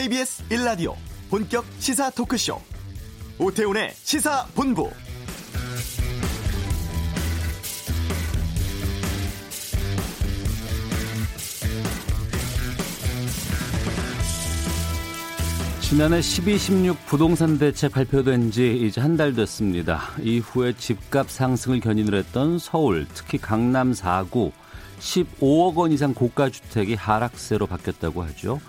KBS 0.00 0.44
1라디오 0.48 0.94
본격 1.28 1.62
시사 1.78 2.08
토크쇼 2.08 2.58
오태훈의 3.38 3.90
시사본부 3.92 4.88
지난해 15.82 16.22
12, 16.22 16.56
16 16.56 17.06
부동산 17.06 17.58
대책 17.58 17.92
발표된 17.92 18.52
지 18.52 18.74
이제 18.78 19.02
한 19.02 19.18
달 19.18 19.34
됐습니다. 19.34 20.00
이후에 20.22 20.72
집값 20.78 21.30
상승을 21.30 21.80
견인을 21.80 22.14
했던 22.14 22.58
서울, 22.58 23.06
특히 23.12 23.36
강남 23.36 23.92
4구 23.92 24.50
15억 24.98 25.74
원 25.76 25.92
이상 25.92 26.14
고가 26.14 26.48
주택이 26.48 26.94
하락세로 26.94 27.66
바뀌었다고 27.66 28.22
하죠. 28.22 28.60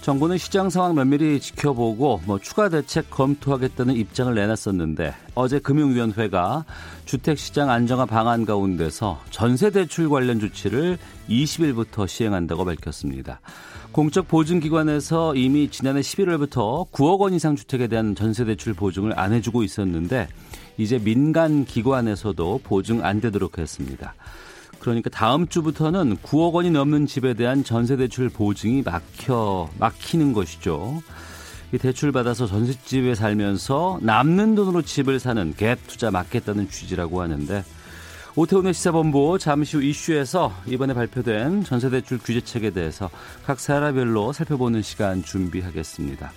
정부는 0.00 0.38
시장 0.38 0.70
상황 0.70 0.94
면밀히 0.94 1.40
지켜보고 1.40 2.22
뭐 2.24 2.38
추가 2.38 2.70
대책 2.70 3.10
검토하겠다는 3.10 3.94
입장을 3.96 4.34
내놨었는데 4.34 5.14
어제 5.34 5.58
금융위원회가 5.58 6.64
주택시장 7.04 7.68
안정화 7.68 8.06
방안 8.06 8.46
가운데서 8.46 9.20
전세 9.28 9.70
대출 9.70 10.08
관련 10.08 10.40
조치를 10.40 10.96
20일부터 11.28 12.08
시행한다고 12.08 12.64
밝혔습니다. 12.64 13.40
공적 13.92 14.28
보증기관에서 14.28 15.34
이미 15.34 15.68
지난해 15.68 16.00
11월부터 16.00 16.90
9억 16.92 17.18
원 17.18 17.34
이상 17.34 17.54
주택에 17.56 17.86
대한 17.86 18.14
전세대출 18.14 18.72
보증을 18.72 19.18
안 19.18 19.32
해주고 19.32 19.64
있었는데 19.64 20.28
이제 20.78 20.98
민간 20.98 21.64
기관에서도 21.64 22.60
보증 22.62 23.04
안 23.04 23.20
되도록 23.20 23.58
했습니다. 23.58 24.14
그러니까 24.80 25.10
다음 25.10 25.46
주부터는 25.46 26.16
9억 26.16 26.54
원이 26.54 26.70
넘는 26.70 27.06
집에 27.06 27.34
대한 27.34 27.62
전세대출 27.62 28.30
보증이 28.30 28.82
막혀 28.82 29.70
막히는 29.78 30.32
것이죠. 30.32 31.02
이 31.72 31.78
대출 31.78 32.10
받아서 32.10 32.46
전셋집에 32.46 33.14
살면서 33.14 34.00
남는 34.02 34.56
돈으로 34.56 34.82
집을 34.82 35.20
사는 35.20 35.54
갭 35.54 35.78
투자 35.86 36.10
막겠다는 36.10 36.68
취지라고 36.68 37.20
하는데 37.20 37.62
오태훈의 38.34 38.74
시사본부 38.74 39.38
잠시 39.38 39.76
후 39.76 39.82
이슈에서 39.82 40.52
이번에 40.66 40.94
발표된 40.94 41.64
전세대출 41.64 42.18
규제책에 42.18 42.70
대해서 42.70 43.10
각 43.44 43.60
사라별로 43.60 44.32
살펴보는 44.32 44.82
시간 44.82 45.22
준비하겠습니다. 45.22 46.32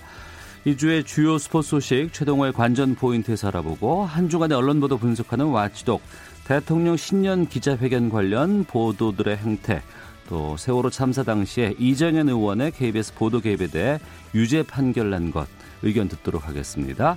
이 0.66 0.76
주의 0.76 1.04
주요 1.04 1.36
스포츠 1.38 1.70
소식 1.70 2.10
최동호의 2.12 2.52
관전 2.52 2.94
포인트에서 2.94 3.48
알아보고 3.48 4.06
한 4.06 4.28
주간의 4.28 4.56
언론 4.56 4.80
보도 4.80 4.98
분석하는 4.98 5.46
와치독 5.46 6.00
대통령 6.46 6.96
신년 6.96 7.46
기자회견 7.48 8.10
관련 8.10 8.64
보도들의 8.64 9.36
행태 9.38 9.82
또 10.28 10.56
세월호 10.56 10.90
참사 10.90 11.22
당시에 11.22 11.74
이정현 11.78 12.28
의원의 12.28 12.72
KBS 12.72 13.14
보도 13.14 13.40
개입에 13.40 13.66
대해 13.66 13.98
유죄 14.34 14.62
판결 14.62 15.10
난 15.10 15.30
것 15.30 15.48
의견 15.82 16.08
듣도록 16.08 16.48
하겠습니다. 16.48 17.16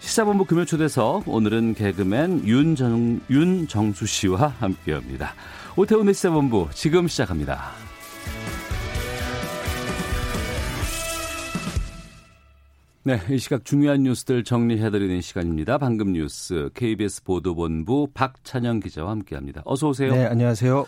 시사본부 0.00 0.44
금요 0.44 0.64
초대석 0.64 1.28
오늘은 1.28 1.74
개그맨 1.74 2.46
윤정, 2.46 3.20
윤정수 3.30 4.06
씨와 4.06 4.48
함께합니다. 4.58 5.34
오태훈의 5.76 6.12
시사본부 6.12 6.68
지금 6.74 7.08
시작합니다. 7.08 7.70
네, 13.04 13.18
이 13.30 13.38
시각 13.38 13.64
중요한 13.64 14.04
뉴스들 14.04 14.44
정리해드리는 14.44 15.20
시간입니다. 15.22 15.76
방금 15.76 16.12
뉴스 16.12 16.70
KBS 16.74 17.24
보도본부 17.24 18.10
박찬영 18.14 18.78
기자와 18.78 19.10
함께합니다. 19.10 19.62
어서 19.64 19.88
오세요. 19.88 20.12
네, 20.12 20.24
안녕하세요. 20.24 20.86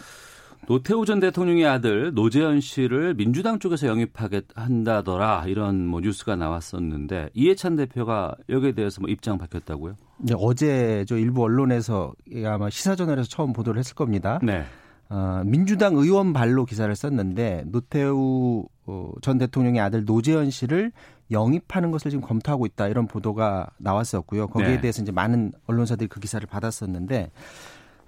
노태우 0.68 1.04
전 1.06 1.18
대통령의 1.18 1.66
아들 1.66 2.14
노재현 2.14 2.60
씨를 2.60 3.14
민주당 3.14 3.58
쪽에서 3.58 3.88
영입하게 3.88 4.42
한다더라 4.54 5.46
이런 5.48 5.88
뭐 5.88 6.00
뉴스가 6.00 6.36
나왔었는데 6.36 7.30
이해찬 7.34 7.74
대표가 7.74 8.36
여기에 8.48 8.72
대해서 8.72 9.00
뭐 9.00 9.10
입장 9.10 9.36
밝혔다고요? 9.36 9.96
네, 10.18 10.34
어제 10.38 11.04
저 11.08 11.18
일부 11.18 11.42
언론에서 11.42 12.14
아마 12.46 12.70
시사전널에서 12.70 13.28
처음 13.28 13.52
보도를 13.52 13.80
했을 13.80 13.96
겁니다. 13.96 14.38
네. 14.40 14.62
어, 15.08 15.42
민주당 15.44 15.96
의원 15.96 16.32
발로 16.32 16.64
기사를 16.64 16.94
썼는데 16.94 17.64
노태우 17.66 18.66
어, 18.86 19.12
전 19.20 19.38
대통령의 19.38 19.80
아들 19.80 20.04
노재현 20.04 20.50
씨를 20.50 20.92
영입하는 21.30 21.90
것을 21.90 22.10
지금 22.10 22.22
검토하고 22.26 22.66
있다 22.66 22.88
이런 22.88 23.06
보도가 23.06 23.68
나왔었고요. 23.78 24.48
거기에 24.48 24.76
네. 24.76 24.80
대해서 24.80 25.02
이제 25.02 25.12
많은 25.12 25.52
언론사들이 25.66 26.08
그 26.08 26.20
기사를 26.20 26.46
받았었는데 26.46 27.30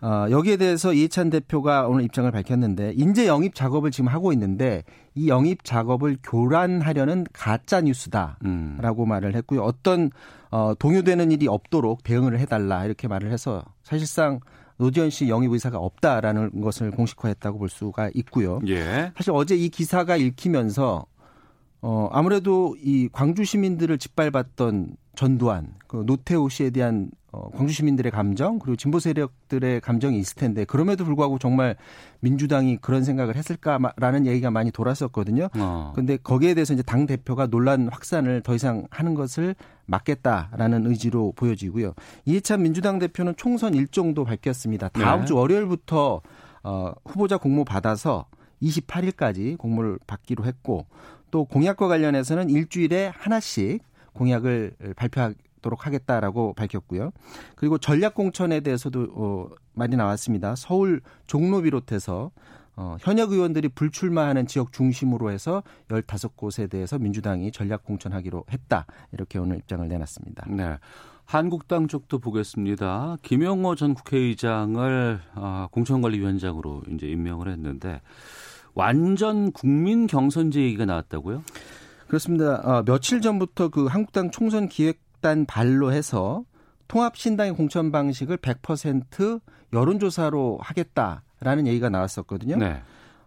어, 0.02 0.26
여기에 0.30 0.58
대해서 0.58 0.92
이해찬 0.92 1.30
대표가 1.30 1.88
오늘 1.88 2.04
입장을 2.04 2.30
밝혔는데 2.30 2.92
인재 2.96 3.26
영입 3.26 3.54
작업을 3.54 3.90
지금 3.90 4.08
하고 4.08 4.32
있는데 4.32 4.84
이 5.14 5.28
영입 5.28 5.64
작업을 5.64 6.18
교란하려는 6.22 7.26
가짜 7.32 7.80
뉴스다라고 7.80 9.04
음. 9.04 9.08
말을 9.08 9.34
했고요. 9.36 9.62
어떤 9.62 10.10
어, 10.50 10.74
동요되는 10.78 11.32
일이 11.32 11.48
없도록 11.48 12.02
대응을 12.02 12.38
해달라 12.38 12.84
이렇게 12.84 13.08
말을 13.08 13.32
해서 13.32 13.64
사실상 13.82 14.40
노지현 14.78 15.08
씨 15.08 15.28
영입 15.28 15.50
의사가 15.52 15.78
없다라는 15.78 16.60
것을 16.60 16.90
공식화했다고 16.90 17.58
볼 17.58 17.70
수가 17.70 18.10
있고요. 18.14 18.60
예. 18.68 19.12
사실 19.16 19.32
어제 19.32 19.56
이 19.56 19.70
기사가 19.70 20.16
읽히면서 20.16 21.06
어, 21.82 22.08
아무래도 22.12 22.76
이 22.82 23.08
광주 23.12 23.44
시민들을 23.44 23.98
짓밟았던 23.98 24.96
전두환, 25.14 25.74
그 25.86 26.04
노태우 26.06 26.48
씨에 26.48 26.70
대한 26.70 27.10
어, 27.36 27.50
광주 27.50 27.74
시민들의 27.74 28.10
감정 28.12 28.58
그리고 28.58 28.76
진보 28.76 28.98
세력들의 28.98 29.82
감정이 29.82 30.18
있을 30.18 30.36
텐데 30.36 30.64
그럼에도 30.64 31.04
불구하고 31.04 31.38
정말 31.38 31.76
민주당이 32.20 32.78
그런 32.78 33.04
생각을 33.04 33.36
했을까라는 33.36 34.26
얘기가 34.26 34.50
많이 34.50 34.70
돌았었거든요. 34.70 35.48
어. 35.58 35.92
근데 35.94 36.16
거기에 36.16 36.54
대해서 36.54 36.72
이제 36.72 36.82
당 36.82 37.06
대표가 37.06 37.46
논란 37.46 37.88
확산을 37.88 38.42
더 38.42 38.54
이상 38.54 38.86
하는 38.90 39.14
것을 39.14 39.54
막겠다라는 39.86 40.86
의지로 40.86 41.32
보여지고요. 41.36 41.92
이해찬 42.24 42.62
민주당 42.62 42.98
대표는 42.98 43.34
총선 43.36 43.74
일정도 43.74 44.24
밝혔습니다. 44.24 44.88
다음 44.88 45.20
네. 45.20 45.26
주 45.26 45.36
월요일부터 45.36 46.22
어, 46.62 46.92
후보자 47.04 47.36
공모 47.36 47.64
받아서 47.64 48.26
28일까지 48.62 49.58
공모를 49.58 49.98
받기로 50.06 50.44
했고 50.44 50.86
또 51.36 51.44
공약과 51.44 51.86
관련해서는 51.86 52.48
일주일에 52.48 53.12
하나씩 53.14 53.82
공약을 54.14 54.72
발표하도록 54.96 55.84
하겠다라고 55.84 56.54
밝혔고요. 56.54 57.10
그리고 57.56 57.76
전략 57.76 58.14
공천에 58.14 58.60
대해서도 58.60 59.08
어, 59.12 59.48
말이 59.74 59.96
나왔습니다. 59.96 60.54
서울 60.56 61.02
종로 61.26 61.60
비롯해서 61.60 62.30
어, 62.76 62.96
현역 63.00 63.32
의원들이 63.32 63.68
불출마하는 63.68 64.46
지역 64.46 64.72
중심으로 64.72 65.30
해서 65.30 65.62
15곳에 65.88 66.70
대해서 66.70 66.98
민주당이 66.98 67.52
전략 67.52 67.84
공천하기로 67.84 68.44
했다. 68.50 68.86
이렇게 69.12 69.38
오늘 69.38 69.58
입장을 69.58 69.86
내놨습니다. 69.86 70.46
네. 70.48 70.78
한국당 71.26 71.86
쪽도 71.86 72.18
보겠습니다. 72.18 73.18
김영호 73.20 73.74
전 73.74 73.92
국회의장을 73.92 75.20
어, 75.34 75.66
공천관리위원장으로 75.70 76.84
이제 76.94 77.08
임명을 77.08 77.48
했는데 77.48 78.00
완전 78.76 79.50
국민 79.52 80.06
경선제 80.06 80.60
얘기가 80.60 80.84
나왔다고요? 80.84 81.42
그렇습니다. 82.06 82.60
어, 82.62 82.84
며칠 82.84 83.20
전부터 83.20 83.70
그 83.70 83.86
한국당 83.86 84.30
총선 84.30 84.68
기획단 84.68 85.46
발로 85.46 85.92
해서 85.92 86.44
통합신당의 86.86 87.54
공천 87.54 87.90
방식을 87.90 88.36
100% 88.36 89.40
여론조사로 89.72 90.58
하겠다라는 90.60 91.66
얘기가 91.66 91.88
나왔었거든요. 91.88 92.58
네. 92.58 92.80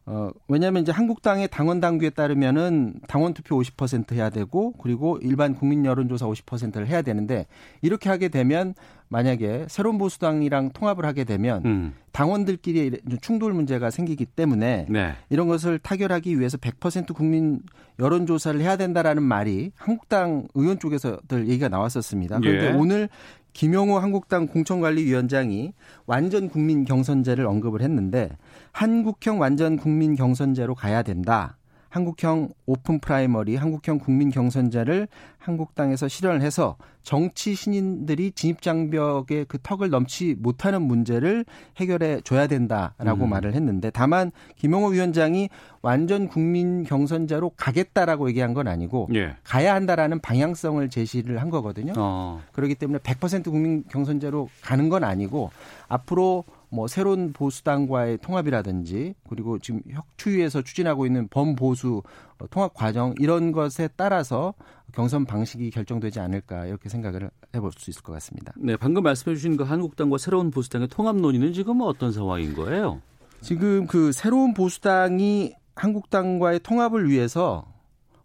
어, 0.06 0.32
왜냐하면 0.48 0.84
이제 0.84 0.92
한국당의 0.92 1.50
당원 1.50 1.80
당규에 1.80 2.12
따르면은 2.12 3.00
당원 3.08 3.34
투표 3.34 3.60
50% 3.60 4.14
해야 4.14 4.30
되고 4.30 4.72
그리고 4.74 5.20
일반 5.22 5.54
국민 5.56 5.86
여론조사 5.86 6.26
50%를 6.26 6.88
해야 6.88 7.02
되는데 7.02 7.48
이렇게 7.82 8.10
하게 8.10 8.30
되면 8.30 8.74
만약에 9.10 9.66
새로운 9.68 9.98
보수당이랑 9.98 10.70
통합을 10.72 11.06
하게 11.06 11.24
되면 11.24 11.66
음. 11.66 11.94
당원들끼리 12.12 13.02
충돌 13.22 13.54
문제가 13.54 13.90
생기기 13.90 14.26
때문에 14.26 14.86
네. 14.88 15.14
이런 15.30 15.48
것을 15.48 15.80
타결하기 15.80 16.40
위해서 16.40 16.58
100% 16.58 17.14
국민 17.16 17.62
여론 17.98 18.28
조사를 18.28 18.60
해야 18.62 18.78
된다라는 18.78 19.24
말이 19.24 19.72
한국당 19.76 20.48
의원 20.54 20.80
쪽에서들 20.80 21.48
얘기가 21.50 21.70
나왔었습니다. 21.70 22.40
그런데 22.40 22.68
예. 22.68 22.72
오늘 22.72 23.10
김용호 23.54 23.98
한국당 23.98 24.48
공천관리위원장이 24.48 25.74
완전 26.06 26.48
국민 26.48 26.86
경선제를 26.86 27.46
언급을 27.48 27.82
했는데 27.82 28.30
한국형 28.72 29.40
완전 29.40 29.78
국민 29.78 30.16
경선제로 30.16 30.76
가야 30.76 31.02
된다. 31.02 31.58
한국형 31.90 32.50
오픈 32.66 33.00
프라이머리, 33.00 33.56
한국형 33.56 34.00
국민 34.00 34.30
경선제를 34.30 35.08
한국당에서 35.40 36.08
실현을 36.08 36.42
해서 36.42 36.78
정치 37.02 37.56
신인들이 37.56 38.32
진입 38.34 38.62
장벽의 38.62 39.46
그 39.48 39.58
턱을 39.64 39.90
넘지 39.90 40.36
못하는 40.38 40.82
문제를 40.82 41.46
해결해 41.78 42.22
줘야 42.22 42.46
된다라고 42.46 43.24
음. 43.24 43.30
말을 43.30 43.56
했는데 43.56 43.90
다만 43.90 44.32
김형오 44.58 44.90
위원장이 44.90 45.50
완전 45.82 46.28
국민 46.28 46.84
경선제로 46.84 47.52
가겠다라고 47.56 48.30
얘기한 48.30 48.54
건 48.54 48.68
아니고 48.68 49.10
예. 49.16 49.36
가야 49.44 49.74
한다라는 49.74 50.20
방향성을 50.20 50.88
제시를 50.90 51.42
한 51.42 51.50
거거든요. 51.50 51.94
어. 51.98 52.42
그렇기 52.52 52.76
때문에 52.76 53.00
100% 53.00 53.46
국민 53.46 53.84
경선제로 53.90 54.50
가는 54.62 54.90
건 54.90 55.04
아니고 55.04 55.52
앞으로 55.88 56.44
뭐 56.72 56.88
새로운 56.88 57.34
보수당과의 57.34 58.20
통합이라든지 58.20 59.16
그리고 59.28 59.60
지금 59.60 59.82
혁추위에서 59.90 60.62
추진하고 60.62 61.06
있는 61.06 61.28
범보수 61.28 62.04
어, 62.40 62.48
통합 62.50 62.74
과정 62.74 63.14
이런 63.20 63.52
것에 63.52 63.90
따라서 63.96 64.54
경선 64.94 65.26
방식이 65.26 65.70
결정되지 65.72 66.20
않을까 66.20 66.66
이렇게 66.66 66.90
생각을 66.90 67.30
해볼 67.56 67.72
수 67.74 67.90
있을 67.90 68.02
것 68.04 68.14
같습니다. 68.14 68.54
네, 68.58 68.76
방금 68.78 69.04
말씀해 69.04 69.36
주신 69.36 69.58
그 69.58 69.64
한국당과 69.64 70.18
새로운 70.18 70.52
보수당의 70.52 70.88
통합 70.90 71.16
논의는 71.16 71.54
지금 71.54 71.82
어떤 71.82 72.12
상황인 72.12 72.54
거예요? 72.54 73.02
지금 73.42 73.88
그 73.88 74.12
새로운 74.12 74.54
보수당이 74.54 75.54
한국당과의 75.76 76.60
통합을 76.60 77.10
위해서 77.10 77.66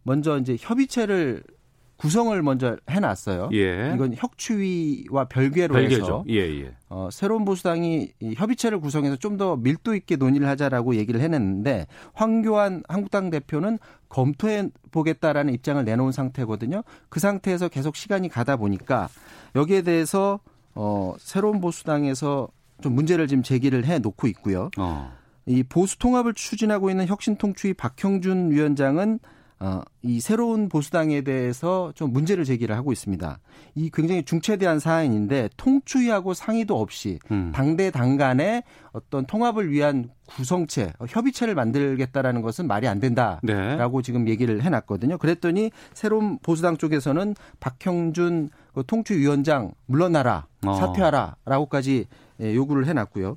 먼저 0.02 0.38
이제 0.38 0.56
협의체를 0.58 1.42
구성을 2.04 2.42
먼저 2.42 2.76
해놨어요. 2.88 3.48
예. 3.54 3.92
이건 3.94 4.14
혁추위와 4.14 5.24
별개로 5.24 5.72
별개죠. 5.74 6.02
해서 6.02 6.24
예, 6.28 6.40
예. 6.60 6.74
어, 6.90 7.08
새로운 7.10 7.44
보수당이 7.44 8.12
이 8.20 8.34
협의체를 8.36 8.78
구성해서 8.80 9.16
좀 9.16 9.34
더 9.34 9.56
밀도 9.56 9.96
있게 9.96 10.14
논의를 10.16 10.46
하자라고 10.46 10.94
얘기를 10.94 11.20
해냈는데 11.20 11.86
황교안 12.12 12.84
한국당 12.88 13.30
대표는 13.30 13.78
검토해 14.08 14.68
보겠다라는 14.92 15.52
입장을 15.54 15.84
내놓은 15.84 16.12
상태거든요. 16.12 16.84
그 17.08 17.18
상태에서 17.18 17.68
계속 17.68 17.96
시간이 17.96 18.28
가다 18.28 18.56
보니까 18.56 19.08
여기에 19.56 19.82
대해서 19.82 20.38
어, 20.74 21.14
새로운 21.18 21.60
보수당에서 21.60 22.48
좀 22.82 22.94
문제를 22.94 23.26
지금 23.28 23.42
제기를 23.42 23.86
해 23.86 23.98
놓고 23.98 24.26
있고요. 24.28 24.70
어. 24.78 25.10
이 25.46 25.62
보수 25.62 25.98
통합을 25.98 26.34
추진하고 26.34 26.90
있는 26.90 27.06
혁신통추위 27.06 27.74
박형준 27.74 28.50
위원장은 28.52 29.18
어, 29.18 29.18
이 30.02 30.20
새로운 30.20 30.68
보수당에 30.68 31.22
대해서 31.22 31.92
좀 31.94 32.12
문제를 32.12 32.44
제기를 32.44 32.76
하고 32.76 32.92
있습니다. 32.92 33.38
이 33.74 33.90
굉장히 33.92 34.22
중체대한 34.22 34.78
사안인데 34.78 35.48
통추위하고 35.56 36.34
상의도 36.34 36.78
없이 36.78 37.18
음. 37.30 37.52
당대 37.54 37.90
당 37.90 38.16
간에 38.16 38.62
어떤 38.92 39.24
통합을 39.24 39.70
위한 39.70 40.10
구성체, 40.26 40.92
어, 40.98 41.06
협의체를 41.08 41.54
만들겠다라는 41.54 42.42
것은 42.42 42.66
말이 42.66 42.86
안 42.88 43.00
된다라고 43.00 43.42
네. 43.42 44.02
지금 44.02 44.28
얘기를 44.28 44.62
해놨거든요. 44.62 45.18
그랬더니 45.18 45.70
새로운 45.92 46.38
보수당 46.38 46.76
쪽에서는 46.76 47.34
박형준 47.60 48.50
그 48.74 48.84
통추위원장 48.86 49.72
물러나라, 49.86 50.46
어. 50.66 50.74
사퇴하라라고까지 50.74 52.06
예, 52.40 52.54
요구를 52.54 52.86
해놨고요. 52.86 53.36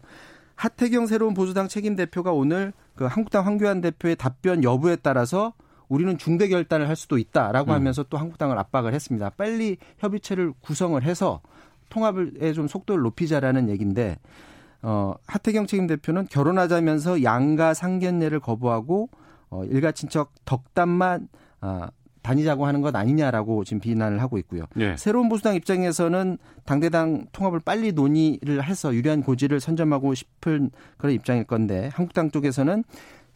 하태경 0.55 1.05
새로운 1.05 1.33
보수당 1.33 1.67
책임 1.67 1.95
대표가 1.95 2.31
오늘 2.31 2.73
그 2.95 3.05
한국당 3.05 3.45
황교안 3.45 3.79
대표의 3.81 4.15
답변 4.15 4.63
여부에 4.63 4.95
따라서 4.97 5.53
우리는 5.89 6.17
중대 6.17 6.47
결단을 6.47 6.89
할 6.89 6.95
수도 6.95 7.17
있다라고 7.17 7.71
음. 7.71 7.75
하면서 7.75 8.03
또 8.03 8.17
한국당을 8.17 8.57
압박을 8.57 8.93
했습니다. 8.93 9.29
빨리 9.31 9.77
협의체를 9.99 10.53
구성을 10.61 11.01
해서 11.03 11.41
통합에 11.89 12.53
좀 12.53 12.67
속도를 12.67 13.01
높이자라는 13.03 13.69
얘기인데 13.69 14.17
어, 14.81 15.15
하태경 15.25 15.67
책임 15.67 15.87
대표는 15.87 16.27
결혼하자면서 16.27 17.23
양가 17.23 17.73
상견례를 17.73 18.39
거부하고 18.39 19.09
어, 19.49 19.63
일가 19.65 19.91
친척 19.91 20.33
덕담만 20.45 21.29
아, 21.61 21.89
다니자고 22.21 22.65
하는 22.65 22.81
것 22.81 22.93
아니냐라고 22.93 23.63
지금 23.63 23.79
비난을 23.79 24.21
하고 24.21 24.37
있고요. 24.39 24.65
네. 24.75 24.97
새로운 24.97 25.29
보수당 25.29 25.55
입장에서는 25.55 26.37
당대당 26.65 27.25
통합을 27.31 27.61
빨리 27.61 27.93
논의를 27.93 28.63
해서 28.63 28.93
유리한 28.93 29.23
고지를 29.23 29.61
선점하고 29.61 30.13
싶은 30.13 30.71
그런 30.97 31.15
입장일 31.15 31.45
건데 31.45 31.89
한국당 31.93 32.29
쪽에서는 32.29 32.83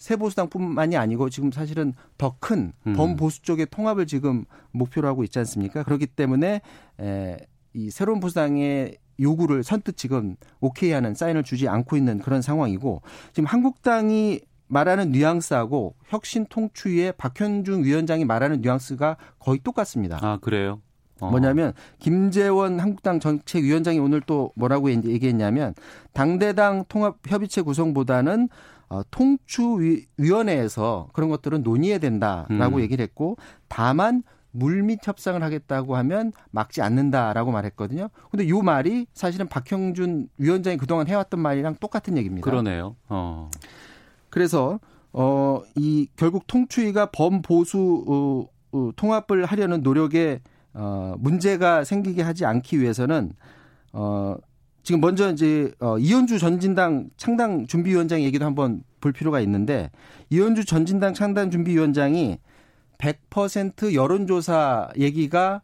새보수당뿐만이 0.01 0.97
아니고 0.97 1.29
지금 1.29 1.51
사실은 1.51 1.93
더큰 2.17 2.73
음. 2.87 2.93
범보수 2.93 3.43
쪽의 3.43 3.67
통합을 3.69 4.07
지금 4.07 4.45
목표로 4.71 5.07
하고 5.07 5.23
있지 5.23 5.37
않습니까? 5.39 5.83
그렇기 5.83 6.07
때문에 6.07 6.61
에, 6.99 7.37
이 7.73 7.91
새로운 7.91 8.19
보수당의 8.19 8.97
요구를 9.19 9.63
선뜻 9.63 9.97
지금 9.97 10.35
오케이 10.59 10.91
하는 10.91 11.13
사인을 11.13 11.43
주지 11.43 11.67
않고 11.67 11.95
있는 11.95 12.17
그런 12.17 12.41
상황이고 12.41 13.03
지금 13.33 13.45
한국당이 13.45 14.41
말하는 14.67 15.11
뉘앙스하고 15.11 15.93
혁신 16.07 16.47
통추위의 16.49 17.13
박현중 17.17 17.83
위원장이 17.83 18.25
말하는 18.25 18.61
뉘앙스가 18.61 19.17
거의 19.37 19.59
똑같습니다. 19.63 20.17
아, 20.21 20.39
그래요? 20.41 20.81
어. 21.19 21.29
뭐냐면 21.29 21.73
김재원 21.99 22.79
한국당 22.79 23.19
정책위원장이 23.19 23.99
오늘 23.99 24.21
또 24.21 24.51
뭐라고 24.55 24.89
얘기했냐면 24.89 25.75
당대당 26.13 26.85
통합 26.87 27.17
협의체 27.27 27.61
구성보다는 27.61 28.49
어, 28.91 29.03
통추위원회에서 29.09 31.07
그런 31.13 31.29
것들은 31.29 31.63
논의해야 31.63 31.97
된다라고 31.97 32.75
음. 32.75 32.81
얘기를 32.81 33.01
했고 33.01 33.37
다만 33.69 34.21
물밑 34.51 35.07
협상을 35.07 35.41
하겠다고 35.41 35.95
하면 35.95 36.33
막지 36.51 36.81
않는다라고 36.81 37.51
말했거든요. 37.53 38.09
근데 38.29 38.49
요 38.49 38.61
말이 38.61 39.07
사실은 39.13 39.47
박형준 39.47 40.27
위원장이 40.37 40.75
그동안 40.75 41.07
해왔던 41.07 41.39
말이랑 41.39 41.75
똑같은 41.79 42.17
얘기입니다. 42.17 42.43
그러네요. 42.43 42.97
어. 43.07 43.49
그래서 44.29 44.81
어, 45.13 45.61
이 45.77 46.09
결국 46.17 46.45
통추위가 46.47 47.11
범보수 47.11 48.05
어, 48.09 48.45
어, 48.77 48.91
통합을 48.97 49.45
하려는 49.45 49.83
노력에 49.83 50.41
어, 50.73 51.15
문제가 51.17 51.85
생기게 51.85 52.23
하지 52.23 52.45
않기 52.45 52.81
위해서는 52.81 53.31
어, 53.93 54.35
지금 54.83 55.01
먼저 55.01 55.31
이제 55.31 55.71
어 55.79 55.97
이현주 55.97 56.39
전진당 56.39 57.09
창당 57.17 57.67
준비위원장 57.67 58.21
얘기도 58.21 58.45
한번 58.45 58.83
볼 58.99 59.11
필요가 59.11 59.39
있는데 59.41 59.91
이현주 60.29 60.65
전진당 60.65 61.13
창당 61.13 61.51
준비위원장이 61.51 62.39
100% 62.97 63.93
여론조사 63.93 64.89
얘기가 64.97 65.61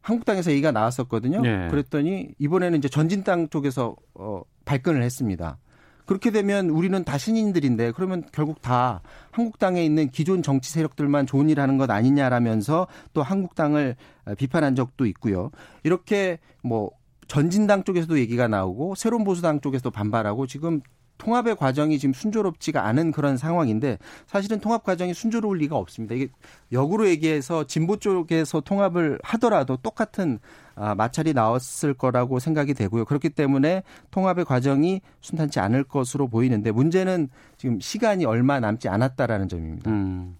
한국당에서 0.00 0.50
얘기가 0.50 0.70
나왔었거든요. 0.70 1.40
네. 1.40 1.68
그랬더니 1.68 2.28
이번에는 2.38 2.78
이제 2.78 2.88
전진당 2.88 3.48
쪽에서 3.48 3.96
어 4.14 4.42
발끈을 4.64 5.02
했습니다. 5.02 5.58
그렇게 6.06 6.30
되면 6.30 6.68
우리는 6.68 7.02
다 7.04 7.16
신인들인데 7.16 7.92
그러면 7.92 8.24
결국 8.30 8.60
다 8.60 9.00
한국당에 9.30 9.82
있는 9.82 10.10
기존 10.10 10.42
정치 10.42 10.70
세력들만 10.70 11.26
좋은 11.26 11.48
일 11.48 11.60
하는 11.60 11.78
것 11.78 11.90
아니냐라면서 11.90 12.86
또 13.14 13.22
한국당을 13.22 13.96
비판한 14.36 14.74
적도 14.74 15.06
있고요. 15.06 15.50
이렇게 15.82 16.38
뭐 16.62 16.90
전진당 17.28 17.84
쪽에서도 17.84 18.18
얘기가 18.18 18.48
나오고 18.48 18.94
새로운 18.94 19.24
보수당 19.24 19.60
쪽에서도 19.60 19.90
반발하고 19.90 20.46
지금 20.46 20.80
통합의 21.18 21.56
과정이 21.56 21.98
지금 21.98 22.12
순조롭지가 22.12 22.84
않은 22.86 23.12
그런 23.12 23.36
상황인데 23.36 23.98
사실은 24.26 24.58
통합 24.60 24.82
과정이 24.82 25.14
순조로울 25.14 25.58
리가 25.58 25.76
없습니다. 25.76 26.14
이게 26.14 26.28
역으로 26.72 27.08
얘기해서 27.08 27.64
진보 27.64 27.96
쪽에서 27.96 28.60
통합을 28.60 29.18
하더라도 29.22 29.76
똑같은 29.76 30.38
아, 30.74 30.94
마찰이 30.96 31.34
나왔을 31.34 31.94
거라고 31.94 32.40
생각이 32.40 32.74
되고요. 32.74 33.04
그렇기 33.04 33.30
때문에 33.30 33.84
통합의 34.10 34.44
과정이 34.44 35.02
순탄치 35.20 35.60
않을 35.60 35.84
것으로 35.84 36.26
보이는데 36.26 36.72
문제는 36.72 37.28
지금 37.56 37.78
시간이 37.78 38.24
얼마 38.24 38.58
남지 38.58 38.88
않았다라는 38.88 39.48
점입니다. 39.48 39.90
음. 39.90 40.36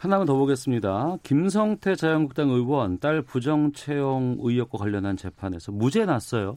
하나만 0.00 0.26
더 0.26 0.34
보겠습니다. 0.34 1.18
김성태 1.22 1.94
자유한국당 1.94 2.48
의원 2.48 2.98
딸 3.00 3.20
부정 3.20 3.72
채용 3.72 4.38
의혹과 4.40 4.78
관련한 4.78 5.18
재판에서 5.18 5.72
무죄 5.72 6.06
났어요. 6.06 6.56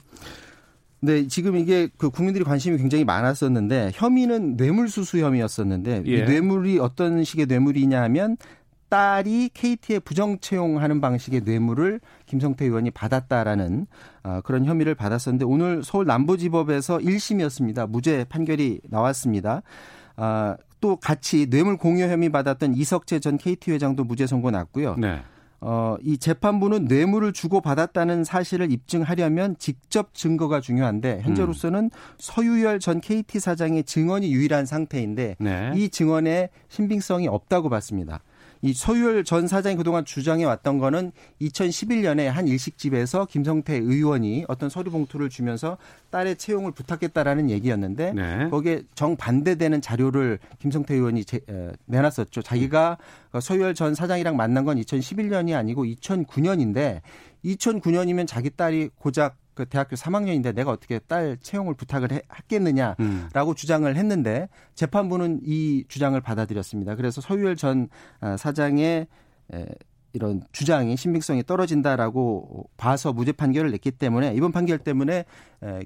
네, 1.01 1.27
지금 1.27 1.57
이게 1.57 1.89
그 1.97 2.09
국민들이 2.09 2.45
관심이 2.45 2.77
굉장히 2.77 3.03
많았었는데 3.03 3.91
혐의는 3.95 4.55
뇌물수수 4.55 5.19
혐의였었는데 5.19 6.03
예. 6.07 6.11
이 6.11 6.23
뇌물이 6.23 6.79
어떤 6.79 7.25
식의 7.25 7.47
뇌물이냐 7.47 8.01
하면 8.03 8.37
딸이 8.87 9.49
KT에 9.53 9.99
부정 9.99 10.39
채용하는 10.39 11.01
방식의 11.01 11.41
뇌물을 11.41 11.99
김성태 12.27 12.63
의원이 12.63 12.91
받았다라는 12.91 13.87
어, 14.23 14.39
그런 14.45 14.63
혐의를 14.63 14.95
받았었는데 14.95 15.43
오늘 15.43 15.83
서울 15.83 16.05
남부지법에서 16.05 16.99
1심이었습니다. 16.99 17.89
무죄 17.89 18.23
판결이 18.23 18.79
나왔습니다. 18.89 19.63
아, 20.83 20.87
또 20.93 20.97
같이 20.97 21.49
뇌물 21.49 21.77
공여 21.77 22.09
혐의 22.09 22.27
받았던 22.27 22.75
이석재 22.75 23.21
전 23.21 23.37
KT 23.37 23.71
회장도 23.71 24.03
무죄 24.03 24.27
선고 24.27 24.51
났고요. 24.51 24.97
네. 24.97 25.21
어, 25.61 25.95
이 26.01 26.17
재판부는 26.17 26.85
뇌물을 26.89 27.31
주고 27.31 27.61
받았다는 27.61 28.25
사실을 28.25 28.69
입증하려면 28.69 29.55
직접 29.57 30.13
증거가 30.13 30.59
중요한데 30.59 31.21
현재로서는 31.21 31.85
음. 31.85 31.89
서유열 32.17 32.81
전 32.81 32.99
KT 32.99 33.39
사장의 33.39 33.85
증언이 33.85 34.33
유일한 34.33 34.65
상태인데 34.65 35.37
네. 35.39 35.71
이 35.73 35.87
증언에 35.87 36.49
신빙성이 36.67 37.29
없다고 37.29 37.69
봤습니다. 37.69 38.19
이 38.63 38.73
서유열 38.73 39.25
전 39.25 39.45
사장이 39.45 39.75
그동안 39.75 40.05
주장해 40.05 40.45
왔던 40.45 40.77
거는 40.79 41.11
2011년에 41.41 42.27
한 42.27 42.47
일식집에서 42.47 43.25
김성태 43.25 43.75
의원이 43.75 44.45
어떤 44.47 44.69
서류 44.69 44.89
봉투를 44.89 45.29
주면서 45.29 45.77
딸의 46.11 46.37
채용을 46.37 46.71
부탁했다라는 46.71 47.49
얘기였는데 47.49 48.13
네. 48.13 48.49
거기에 48.49 48.83
정반대되는 48.95 49.81
자료를 49.81 50.39
김성태 50.59 50.95
의원이 50.95 51.25
제, 51.25 51.41
에, 51.49 51.71
내놨었죠. 51.87 52.41
자기가 52.41 52.97
서유열 53.41 53.75
전 53.75 53.95
사장이랑 53.95 54.37
만난 54.37 54.63
건 54.63 54.79
2011년이 54.79 55.57
아니고 55.57 55.83
2009년인데 55.83 57.01
2009년이면 57.43 58.27
자기 58.27 58.49
딸이 58.49 58.91
고작 58.97 59.35
그 59.53 59.65
대학교 59.65 59.95
3학년인데 59.95 60.53
내가 60.55 60.71
어떻게 60.71 60.99
딸 60.99 61.37
채용을 61.41 61.75
부탁을 61.75 62.11
해, 62.11 62.21
했겠느냐라고 62.33 62.97
음. 63.01 63.55
주장을 63.55 63.95
했는데 63.95 64.49
재판부는 64.75 65.41
이 65.43 65.85
주장을 65.87 66.19
받아들였습니다. 66.19 66.95
그래서 66.95 67.21
서유열 67.21 67.55
전 67.55 67.89
아, 68.19 68.37
사장의 68.37 69.07
이런 70.13 70.41
주장이 70.51 70.95
신빙성이 70.95 71.43
떨어진다라고 71.43 72.69
봐서 72.77 73.13
무죄 73.13 73.31
판결을 73.31 73.71
냈기 73.71 73.91
때문에 73.91 74.33
이번 74.35 74.51
판결 74.51 74.77
때문에 74.79 75.25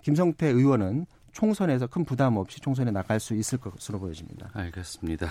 김성태 0.03 0.47
의원은 0.47 1.05
총선에서 1.31 1.87
큰 1.87 2.05
부담 2.05 2.37
없이 2.37 2.59
총선에 2.59 2.91
나갈 2.91 3.19
수 3.19 3.35
있을 3.35 3.57
것으로 3.57 3.99
보여집니다. 3.99 4.49
알겠습니다. 4.53 5.27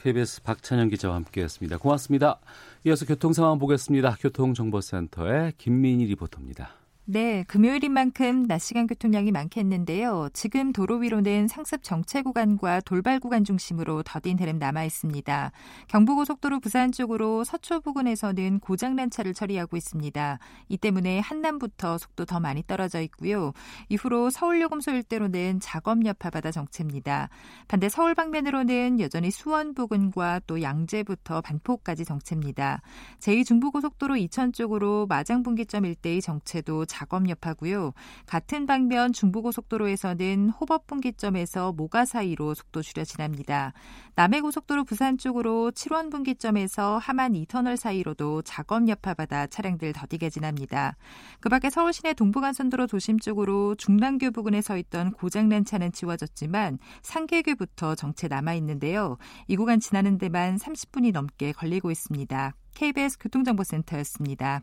KBS 0.00 0.40
아, 0.42 0.46
박찬영 0.46 0.88
기자와 0.88 1.16
함께했습니다. 1.16 1.78
고맙습니다. 1.78 2.40
이어서 2.84 3.04
교통 3.04 3.32
상황 3.32 3.58
보겠습니다. 3.58 4.16
교통정보센터의 4.20 5.54
김민희 5.58 6.06
리포터입니다. 6.06 6.81
네, 7.04 7.42
금요일인 7.48 7.92
만큼 7.92 8.46
낮 8.46 8.60
시간 8.60 8.86
교통량이 8.86 9.32
많겠는데요. 9.32 10.28
지금 10.34 10.72
도로 10.72 10.98
위로는 10.98 11.48
상습 11.48 11.82
정체 11.82 12.22
구간과 12.22 12.80
돌발 12.82 13.18
구간 13.18 13.42
중심으로 13.42 14.04
더딘 14.04 14.38
흐름 14.38 14.60
남아 14.60 14.84
있습니다. 14.84 15.50
경부고속도로 15.88 16.60
부산 16.60 16.92
쪽으로 16.92 17.42
서초 17.42 17.80
부근에서는 17.80 18.60
고장난 18.60 19.10
차를 19.10 19.34
처리하고 19.34 19.76
있습니다. 19.76 20.38
이 20.68 20.76
때문에 20.76 21.18
한남부터 21.18 21.98
속도 21.98 22.24
더 22.24 22.38
많이 22.38 22.62
떨어져 22.64 23.00
있고요. 23.00 23.52
이후로 23.88 24.30
서울요금소 24.30 24.92
일대로는 24.92 25.58
작업 25.58 26.06
여파받아 26.06 26.52
정체입니다. 26.52 27.30
반대 27.66 27.88
서울 27.88 28.14
방면으로는 28.14 29.00
여전히 29.00 29.32
수원 29.32 29.74
부근과 29.74 30.40
또 30.46 30.62
양재부터 30.62 31.40
반포까지 31.40 32.04
정체입니다. 32.04 32.80
제2중부고속도로 33.18 34.16
이천 34.20 34.52
쪽으로 34.52 35.06
마장분기점 35.08 35.84
일대의 35.84 36.22
정체도 36.22 36.86
작업 36.92 37.26
여파고요. 37.26 37.92
같은 38.26 38.66
방면 38.66 39.14
중부고속도로에서는 39.14 40.50
호법분기점에서 40.50 41.72
모가 41.72 42.04
사이로 42.04 42.52
속도 42.52 42.82
줄여 42.82 43.04
지납니다. 43.04 43.72
남해고속도로 44.14 44.84
부산 44.84 45.16
쪽으로 45.16 45.70
7원 45.70 46.10
분기점에서 46.10 46.98
하만 46.98 47.32
2터널 47.32 47.78
사이로도 47.78 48.42
작업 48.42 48.86
여파받아 48.86 49.46
차량들 49.46 49.94
더디게 49.94 50.28
지납니다. 50.28 50.96
그 51.40 51.48
밖에 51.48 51.70
서울 51.70 51.94
시내 51.94 52.12
동부간선도로 52.12 52.86
도심 52.88 53.18
쪽으로 53.18 53.74
중랑교 53.76 54.30
부근에 54.30 54.60
서 54.60 54.76
있던 54.76 55.12
고장난 55.12 55.64
차는 55.64 55.92
지워졌지만 55.92 56.78
상계교부터 57.02 57.94
정체 57.94 58.28
남아 58.28 58.52
있는데요. 58.54 59.16
이 59.48 59.56
구간 59.56 59.80
지나는 59.80 60.18
데만 60.18 60.56
30분이 60.56 61.12
넘게 61.12 61.52
걸리고 61.52 61.90
있습니다. 61.90 62.54
KBS 62.74 63.18
교통정보센터였습니다. 63.18 64.62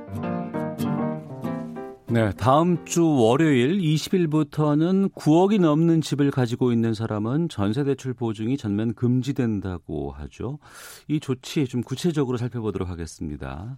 네, 2.13 2.29
다음 2.31 2.83
주 2.83 3.07
월요일 3.07 3.77
20일부터는 3.77 5.13
9억이 5.13 5.61
넘는 5.61 6.01
집을 6.01 6.29
가지고 6.29 6.73
있는 6.73 6.93
사람은 6.93 7.47
전세 7.47 7.85
대출 7.85 8.13
보증이 8.13 8.57
전면 8.57 8.93
금지된다고 8.93 10.11
하죠. 10.11 10.59
이 11.07 11.21
조치 11.21 11.65
좀 11.67 11.81
구체적으로 11.81 12.35
살펴보도록 12.35 12.89
하겠습니다. 12.89 13.77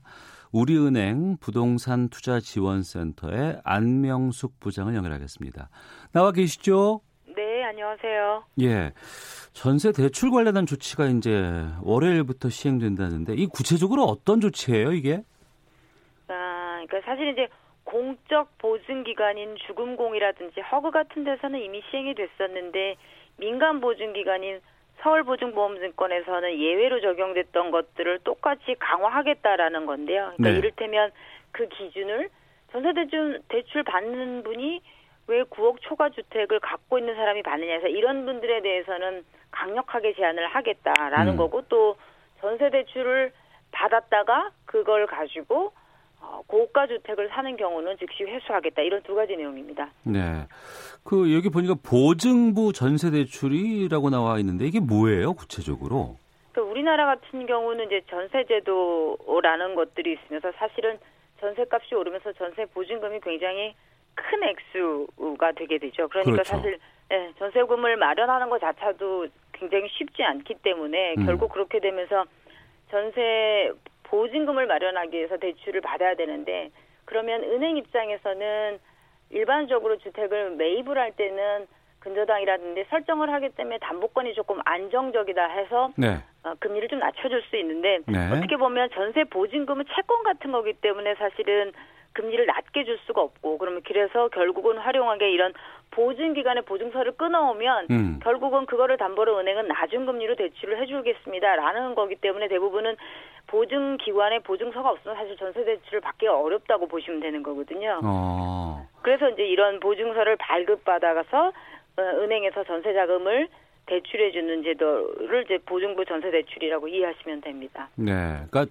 우리은행 0.52 1.38
부동산 1.42 2.10
투자 2.10 2.40
지원센터의 2.40 3.62
안명숙 3.64 4.60
부장을 4.60 4.96
연결하겠습니다. 4.96 5.70
나와 6.12 6.32
계시죠? 6.32 7.02
네, 7.36 7.64
안녕하세요. 7.66 8.46
예. 8.62 8.94
전세 9.54 9.92
대출 9.92 10.32
관련한 10.32 10.66
조치가 10.66 11.06
이제 11.06 11.68
월요일부터 11.84 12.50
시행된다는데 12.50 13.36
이 13.36 13.46
구체적으로 13.46 14.06
어떤 14.06 14.42
조치예요, 14.42 14.94
이게? 14.94 15.22
아, 16.30 16.82
그러니까 16.88 17.00
사실 17.06 17.32
이제 17.32 17.48
공적 17.94 18.58
보증기관인 18.58 19.56
죽음공이라든지 19.68 20.62
허그 20.62 20.90
같은 20.90 21.24
데서는 21.24 21.60
이미 21.60 21.84
시행이 21.92 22.16
됐었는데 22.16 22.96
민간 23.38 23.82
보증기관인 23.82 24.62
서울보증보험증권에서는 25.02 26.58
예외로 26.58 27.02
적용됐던 27.02 27.70
것들을 27.70 28.20
똑같이 28.24 28.76
강화하겠다라는 28.80 29.86
건데요. 29.86 30.34
그러니까 30.38 30.50
네. 30.50 30.58
이를테면 30.58 31.12
그 31.52 31.68
기준을 31.68 32.30
전세대출 32.72 33.42
대출 33.48 33.84
받는 33.84 34.42
분이 34.42 34.82
왜 35.28 35.44
9억 35.44 35.78
초과 35.82 36.10
주택을 36.10 36.60
갖고 36.62 36.98
있는 36.98 37.14
사람이 37.14 37.44
받느냐 37.44 37.74
해서 37.74 37.88
이런 37.88 38.26
분들에 38.26 38.62
대해서는 38.62 39.24
강력하게 39.52 40.16
제한을 40.16 40.48
하겠다라는 40.48 41.34
음. 41.34 41.38
거고 41.38 41.62
또 41.70 41.96
전세 42.42 42.72
대출을 42.72 43.32
받았다가 43.72 44.50
그걸 44.66 45.06
가지고 45.06 45.68
어, 45.68 45.83
고가 46.48 46.88
주택을 46.88 47.30
사는 47.30 47.56
경우는 47.56 47.98
즉시 47.98 48.24
회수하겠다 48.24 48.82
이런 48.82 49.02
두 49.04 49.16
가지 49.16 49.36
내용입니다. 49.36 49.90
네. 50.04 50.46
그 51.04 51.34
여기 51.36 51.50
보니까 51.50 51.76
보증부 51.84 52.74
전세 52.74 53.12
대출이라고 53.12 54.10
나와 54.10 54.40
있는데 54.40 54.66
이게 54.66 54.80
뭐예요, 54.80 55.34
구체적으로? 55.34 56.18
그 56.54 56.62
우리나라 56.62 57.06
같은 57.06 57.46
경우는 57.46 57.86
이제 57.88 58.02
전세제도라는 58.10 59.76
것들이 59.76 60.14
있으면서 60.14 60.52
사실은 60.54 60.98
전세값이 61.40 61.96
오르면서 61.96 62.32
전세 62.34 62.66
보증금이 62.66 63.20
굉장히 63.22 63.74
큰 64.16 64.44
액수가 64.44 65.52
되게 65.54 65.80
되죠. 65.80 66.08
그러니까 66.08 66.32
그렇죠. 66.32 66.50
사실 66.50 66.80
네, 67.10 67.32
전세금을 67.40 67.98
마련하는 67.98 68.50
것 68.50 68.60
자체도 68.60 69.28
굉장히 69.52 69.88
쉽지 69.90 70.24
않기 70.24 70.56
때문에 70.62 71.16
음. 71.18 71.26
결국 71.26 71.52
그렇게 71.52 71.80
되면서 71.80 72.26
전세 72.90 73.72
보증금을 74.14 74.68
마련하기 74.68 75.18
위해서 75.18 75.38
대출을 75.38 75.82
받아야 75.82 76.14
되는데 76.14 76.70
그러면 77.06 77.44
은행 77.44 77.78
입장에서는 77.78 78.78
일반적으로 79.32 79.98
주택을 79.98 80.52
매입을 80.52 81.00
할 81.00 81.14
때는 81.14 81.66
근저당이라든지 82.00 82.86
설정을 82.92 83.32
하기 83.34 83.50
때문에 83.56 83.80
담보권이 83.80 84.36
조금 84.36 84.60
안정적이다 84.66 85.44
해서 85.48 85.90
네. 85.96 86.18
어, 86.44 86.54
금리를 86.60 86.90
좀 86.90 87.00
낮춰줄 87.00 87.42
수 87.50 87.58
있는데 87.58 88.02
네. 88.06 88.32
어떻게 88.32 88.56
보면 88.56 88.90
전세 88.94 89.24
보증금은 89.24 89.86
채권 89.96 90.22
같은 90.22 90.52
거기 90.52 90.74
때문에 90.74 91.16
사실은 91.16 91.72
금리를 92.12 92.46
낮게 92.46 92.84
줄 92.84 93.00
수가 93.08 93.22
없고 93.22 93.58
그러면 93.58 93.82
그래서 93.84 94.28
결국은 94.28 94.78
활용하게 94.78 95.32
이런 95.32 95.54
보증기관의 95.90 96.64
보증서를 96.66 97.14
끊어오면 97.14 97.88
음. 97.90 98.20
결국은 98.22 98.68
그거를 98.68 98.98
담보로 98.98 99.40
은행은 99.40 99.68
낮은 99.68 100.06
금리로 100.06 100.36
대출을 100.36 100.80
해주겠습니다라는 100.82 101.96
거기 101.96 102.16
때문에 102.16 102.48
대부분은 102.48 102.96
보증 103.54 103.98
기관의 103.98 104.40
보증서가 104.40 104.90
없으면 104.90 105.16
사실 105.16 105.38
전세 105.38 105.64
대출을 105.64 106.02
받기 106.02 106.26
어렵다고 106.26 106.88
보시면 106.88 107.20
되는 107.20 107.44
거거든요. 107.44 108.00
어. 108.04 108.90
그래서 109.04 109.30
이제 109.30 109.46
이런 109.46 109.80
보증서를 109.80 110.38
발급받아가서 110.38 111.48
어, 111.98 112.02
은행에서 112.02 112.64
전세 112.64 112.96
자금을 112.96 113.48
대출해 113.86 114.32
주는 114.32 114.64
제도를 114.64 115.44
이제 115.44 115.60
보증부 115.68 116.04
전세 116.04 116.32
대출이라고 116.32 116.88
이해하시면 116.88 117.42
됩니다. 117.42 117.90
네, 117.96 118.40
그러니까 118.50 118.66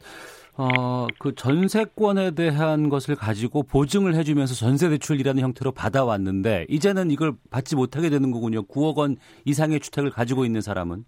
어, 0.56 1.06
그 1.20 1.32
전세권에 1.32 2.32
대한 2.32 2.88
것을 2.88 3.14
가지고 3.14 3.62
보증을 3.62 4.16
해 4.16 4.24
주면서 4.24 4.54
전세 4.54 4.88
대출이라는 4.88 5.40
형태로 5.40 5.70
받아왔는데 5.70 6.66
이제는 6.68 7.12
이걸 7.12 7.34
받지 7.52 7.76
못하게 7.76 8.10
되는 8.10 8.32
거군요. 8.32 8.62
9억 8.62 8.96
원 8.96 9.14
이상의 9.44 9.78
주택을 9.78 10.10
가지고 10.10 10.44
있는 10.44 10.60
사람은 10.60 11.04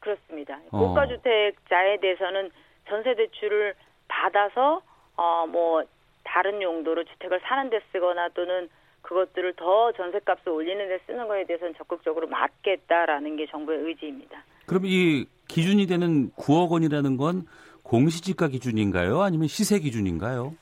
그렇습니다. 0.00 0.58
어. 0.70 0.78
고가 0.78 1.06
주택자에 1.08 1.98
대해서는 2.00 2.50
전세 2.88 3.14
대출을 3.14 3.74
받아서 4.08 4.82
어 5.16 5.46
뭐 5.46 5.82
다른 6.24 6.60
용도로 6.60 7.04
주택을 7.04 7.40
사는 7.44 7.70
데 7.70 7.80
쓰거나 7.92 8.28
또는 8.30 8.68
그것들을 9.02 9.54
더 9.54 9.92
전세값을 9.92 10.50
올리는 10.50 10.88
데 10.88 10.98
쓰는 11.06 11.28
거에 11.28 11.46
대해서는 11.46 11.74
적극적으로 11.78 12.26
막겠다라는 12.26 13.36
게 13.36 13.46
정부의 13.46 13.78
의지입니다. 13.80 14.44
그럼 14.66 14.82
이 14.84 15.26
기준이 15.48 15.86
되는 15.86 16.30
9억 16.32 16.70
원이라는 16.72 17.16
건 17.16 17.46
공시지가 17.84 18.48
기준인가요? 18.48 19.22
아니면 19.22 19.46
시세 19.46 19.78
기준인가요? 19.78 20.54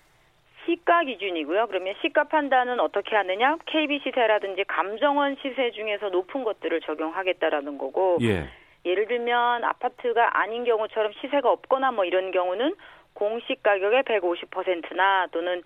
시가 0.66 1.04
기준이고요. 1.04 1.66
그러면 1.68 1.94
시가 2.02 2.24
판단은 2.24 2.80
어떻게 2.80 3.16
하느냐? 3.16 3.56
KB 3.64 4.00
시세라든지 4.04 4.64
감정원 4.68 5.36
시세 5.40 5.70
중에서 5.70 6.10
높은 6.10 6.44
것들을 6.44 6.82
적용하겠다라는 6.82 7.78
거고. 7.78 8.18
예. 8.22 8.48
예를 8.84 9.06
들면 9.06 9.64
아파트가 9.64 10.40
아닌 10.40 10.64
경우처럼 10.64 11.12
시세가 11.20 11.50
없거나 11.50 11.92
뭐 11.92 12.04
이런 12.04 12.30
경우는 12.30 12.74
공시 13.14 13.56
가격의 13.62 14.02
150%나 14.02 15.28
또는 15.32 15.62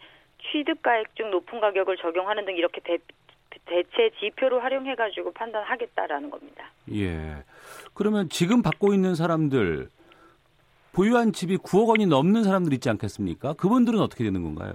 취득 0.50 0.82
가액 0.82 1.16
중 1.16 1.30
높은 1.30 1.60
가격을 1.60 1.96
적용하는 1.96 2.44
등 2.44 2.56
이렇게 2.56 2.80
대, 2.80 2.98
대체 3.66 4.10
지표를 4.20 4.62
활용해 4.62 4.94
가지고 4.94 5.32
판단하겠다라는 5.32 6.30
겁니다. 6.30 6.70
예. 6.92 7.42
그러면 7.94 8.28
지금 8.28 8.62
받고 8.62 8.94
있는 8.94 9.14
사람들 9.14 9.88
보유한 10.92 11.32
집이 11.32 11.58
9억 11.58 11.88
원이 11.88 12.06
넘는 12.06 12.44
사람들 12.44 12.72
있지 12.74 12.88
않겠습니까? 12.90 13.54
그분들은 13.54 14.00
어떻게 14.00 14.24
되는 14.24 14.42
건가요? 14.42 14.72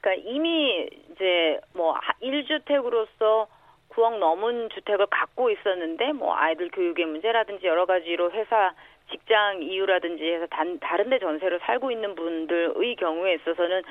그러니까 0.00 0.28
이미 0.28 0.88
이제 1.10 1.60
뭐 1.74 1.94
1주택으로서 2.22 3.46
9억 3.94 4.18
넘은 4.18 4.70
주택을 4.70 5.06
갖고 5.06 5.50
있었는데 5.50 6.12
뭐 6.12 6.34
아이들 6.34 6.70
교육의 6.70 7.06
문제라든지 7.06 7.66
여러 7.66 7.86
가지로 7.86 8.30
회사 8.32 8.72
직장 9.10 9.62
이유라든지 9.62 10.24
해서 10.24 10.46
단, 10.46 10.78
다른 10.80 11.10
데 11.10 11.18
전세로 11.18 11.58
살고 11.60 11.90
있는 11.90 12.14
분들의 12.14 12.96
경우에 12.96 13.34
있어서는 13.34 13.82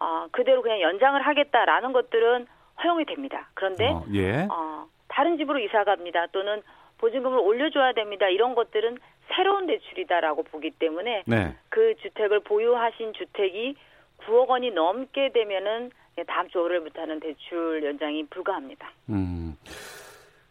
어, 0.00 0.26
그대로 0.30 0.62
그냥 0.62 0.80
연장을 0.80 1.20
하겠다라는 1.20 1.92
것들은 1.92 2.46
허용이 2.82 3.04
됩니다. 3.04 3.48
그런데 3.54 3.88
어, 3.88 4.04
예. 4.14 4.46
어, 4.50 4.86
다른 5.08 5.36
집으로 5.36 5.58
이사 5.58 5.82
갑니다. 5.84 6.26
또는 6.30 6.62
보증금을 6.98 7.38
올려줘야 7.38 7.92
됩니다. 7.92 8.28
이런 8.28 8.54
것들은 8.54 8.98
새로운 9.34 9.66
대출이다라고 9.66 10.44
보기 10.44 10.70
때문에 10.70 11.24
네. 11.26 11.56
그 11.68 11.94
주택을 11.96 12.40
보유하신 12.40 13.12
주택이 13.14 13.76
9억 14.18 14.48
원이 14.48 14.70
넘게 14.70 15.32
되면은 15.32 15.90
다음 16.24 16.48
주 16.48 16.58
월요일부터는 16.58 17.20
대출 17.20 17.82
연장이 17.84 18.24
불가합니다. 18.26 18.90
음, 19.10 19.56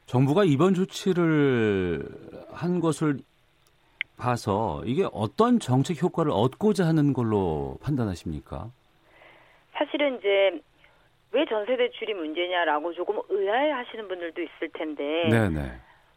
정부가 0.05 0.43
이번 0.45 0.73
조치를 0.73 2.05
한 2.51 2.79
것을 2.79 3.17
봐서 4.17 4.81
이게 4.85 5.05
어떤 5.11 5.59
정책 5.59 6.01
효과를 6.01 6.31
얻고자 6.31 6.85
하는 6.85 7.13
걸로 7.13 7.77
판단하십니까? 7.83 8.71
사실은 9.73 10.17
이제 10.17 10.59
왜 11.31 11.45
전세 11.45 11.77
대출이 11.77 12.13
문제냐라고 12.15 12.93
조금 12.93 13.19
의아해하시는 13.29 14.07
분들도 14.07 14.41
있을 14.41 14.69
텐데 14.73 15.27
네네. 15.29 15.71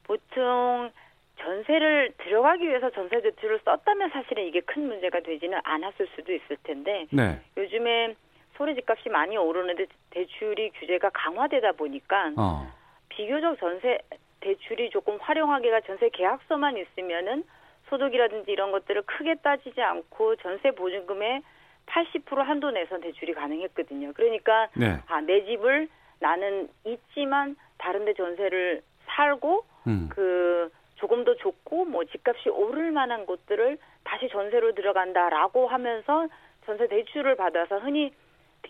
보통 0.04 0.90
전세를 1.38 2.12
들어가기 2.18 2.66
위해서 2.66 2.90
전세 2.90 3.20
대출을 3.20 3.60
썼다면 3.64 4.10
사실은 4.10 4.46
이게 4.46 4.60
큰 4.60 4.86
문제가 4.86 5.20
되지는 5.20 5.58
않았을 5.62 6.08
수도 6.14 6.32
있을 6.32 6.56
텐데 6.62 7.06
네. 7.10 7.40
요즘에 7.56 8.14
소리 8.56 8.74
집값이 8.74 9.08
많이 9.08 9.36
오르는데 9.36 9.86
대출이 10.10 10.70
규제가 10.70 11.10
강화되다 11.10 11.72
보니까 11.72 12.32
어. 12.36 12.72
비교적 13.08 13.58
전세 13.58 13.98
대출이 14.40 14.90
조금 14.90 15.18
활용하기가 15.20 15.82
전세 15.82 16.08
계약서만 16.10 16.76
있으면은 16.76 17.44
소득이라든지 17.88 18.50
이런 18.50 18.72
것들을 18.72 19.02
크게 19.02 19.36
따지지 19.36 19.80
않고 19.80 20.36
전세 20.36 20.70
보증금의 20.70 21.42
80% 21.86 22.36
한도 22.36 22.70
내선 22.70 23.00
대출이 23.00 23.34
가능했거든요. 23.34 24.12
그러니까 24.14 24.68
네. 24.76 24.98
아, 25.08 25.20
내 25.20 25.44
집을 25.44 25.88
나는 26.20 26.68
있지만 26.84 27.56
다른데 27.78 28.14
전세를 28.14 28.82
살고 29.06 29.64
음. 29.86 30.08
그 30.10 30.70
조금 30.96 31.24
더 31.24 31.34
좋고 31.34 31.86
뭐 31.86 32.04
집값이 32.04 32.50
오를 32.50 32.92
만한 32.92 33.26
곳들을 33.26 33.78
다시 34.04 34.28
전세로 34.28 34.74
들어간다라고 34.74 35.66
하면서 35.66 36.28
전세 36.66 36.86
대출을 36.86 37.36
받아서 37.36 37.78
흔히 37.78 38.12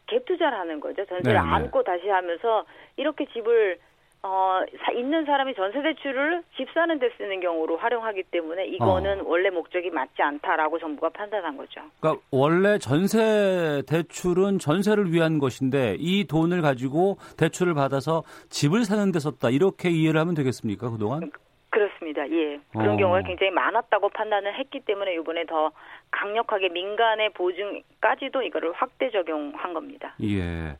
갭 0.06 0.24
투자를 0.26 0.58
하는 0.58 0.80
거죠. 0.80 1.04
전세를 1.06 1.32
네, 1.32 1.32
네. 1.32 1.38
안고 1.38 1.82
다시 1.82 2.08
하면서 2.08 2.64
이렇게 2.96 3.26
집을 3.26 3.78
어, 4.22 4.60
있는 4.94 5.24
사람이 5.24 5.54
전세 5.54 5.80
대출을 5.82 6.42
집 6.54 6.68
사는 6.74 6.98
데 6.98 7.08
쓰는 7.16 7.40
경우로 7.40 7.78
활용하기 7.78 8.24
때문에 8.24 8.66
이거는 8.66 9.20
어. 9.22 9.24
원래 9.26 9.48
목적이 9.48 9.88
맞지 9.90 10.20
않다라고 10.20 10.78
정부가 10.78 11.08
판단한 11.08 11.56
거죠. 11.56 11.80
그러니까 12.00 12.22
원래 12.30 12.76
전세 12.78 13.82
대출은 13.88 14.58
전세를 14.58 15.10
위한 15.12 15.38
것인데 15.38 15.96
이 15.98 16.26
돈을 16.26 16.60
가지고 16.60 17.16
대출을 17.38 17.72
받아서 17.72 18.22
집을 18.50 18.84
사는 18.84 19.10
데 19.10 19.18
썼다. 19.18 19.48
이렇게 19.48 19.88
이해를 19.88 20.20
하면 20.20 20.34
되겠습니까? 20.34 20.90
그동안? 20.90 21.30
그렇습니다. 21.70 22.28
예. 22.28 22.60
그런 22.72 22.90
어. 22.90 22.96
경우가 22.96 23.22
굉장히 23.22 23.52
많았다고 23.52 24.10
판단을 24.10 24.58
했기 24.58 24.80
때문에 24.80 25.14
이번에 25.14 25.46
더 25.46 25.70
강력하게 26.10 26.68
민간의 26.68 27.30
보증까지도 27.34 28.42
이거를 28.42 28.72
확대 28.72 29.10
적용한 29.10 29.72
겁니다. 29.74 30.14
예. 30.22 30.76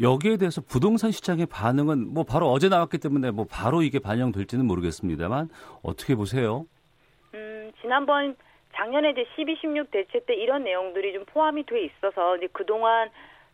여기에 0.00 0.36
대해서 0.38 0.60
부동산 0.60 1.10
시장의 1.10 1.46
반응은 1.46 2.12
뭐 2.12 2.24
바로 2.24 2.48
어제 2.48 2.68
나왔기 2.68 2.98
때문에 2.98 3.30
뭐 3.30 3.46
바로 3.48 3.82
이게 3.82 3.98
반영될지는 3.98 4.66
모르겠습니다만 4.66 5.48
어떻게 5.82 6.14
보세요? 6.14 6.66
음, 7.34 7.70
지난번 7.80 8.36
작년에 8.74 9.10
이제 9.10 9.26
12, 9.36 9.56
16 9.60 9.90
대체 9.90 10.24
때 10.24 10.34
이런 10.34 10.64
내용들이 10.64 11.12
좀 11.12 11.24
포함이 11.26 11.64
돼 11.66 11.84
있어서 11.84 12.36
이제 12.36 12.48
그동안 12.52 13.10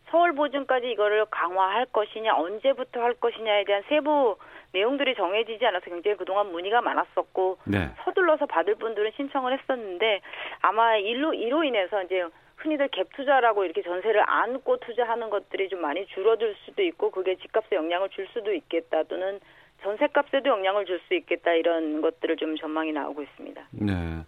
서울 0.09 0.33
보증까지 0.33 0.89
이거를 0.91 1.25
강화할 1.25 1.85
것이냐, 1.87 2.35
언제부터 2.35 3.01
할 3.01 3.13
것이냐에 3.13 3.63
대한 3.65 3.83
세부 3.89 4.37
내용들이 4.71 5.15
정해지지 5.15 5.65
않아서 5.65 5.85
굉장히 5.85 6.17
그동안 6.17 6.51
문의가 6.51 6.81
많았었고 6.81 7.57
네. 7.65 7.89
서둘러서 8.03 8.45
받을 8.45 8.75
분들은 8.75 9.11
신청을 9.15 9.57
했었는데 9.57 10.21
아마 10.61 10.95
일로 10.97 11.33
이로 11.33 11.63
인해서 11.63 12.03
이제 12.03 12.27
흔히들 12.57 12.89
갭 12.89 13.07
투자라고 13.15 13.63
이렇게 13.63 13.81
전세를 13.81 14.21
안고 14.27 14.77
투자하는 14.77 15.29
것들이 15.29 15.69
좀 15.69 15.81
많이 15.81 16.05
줄어들 16.07 16.55
수도 16.65 16.83
있고 16.83 17.09
그게 17.09 17.35
집값에 17.35 17.75
영향을 17.75 18.09
줄 18.09 18.27
수도 18.27 18.53
있겠다 18.53 19.03
또는 19.03 19.39
전세값에도 19.83 20.49
영향을 20.49 20.85
줄 20.85 20.99
수 21.07 21.15
있겠다 21.15 21.51
이런 21.53 22.01
것들을 22.01 22.35
좀 22.37 22.55
전망이 22.57 22.91
나오고 22.91 23.23
있습니다. 23.23 23.61
네. 23.71 24.23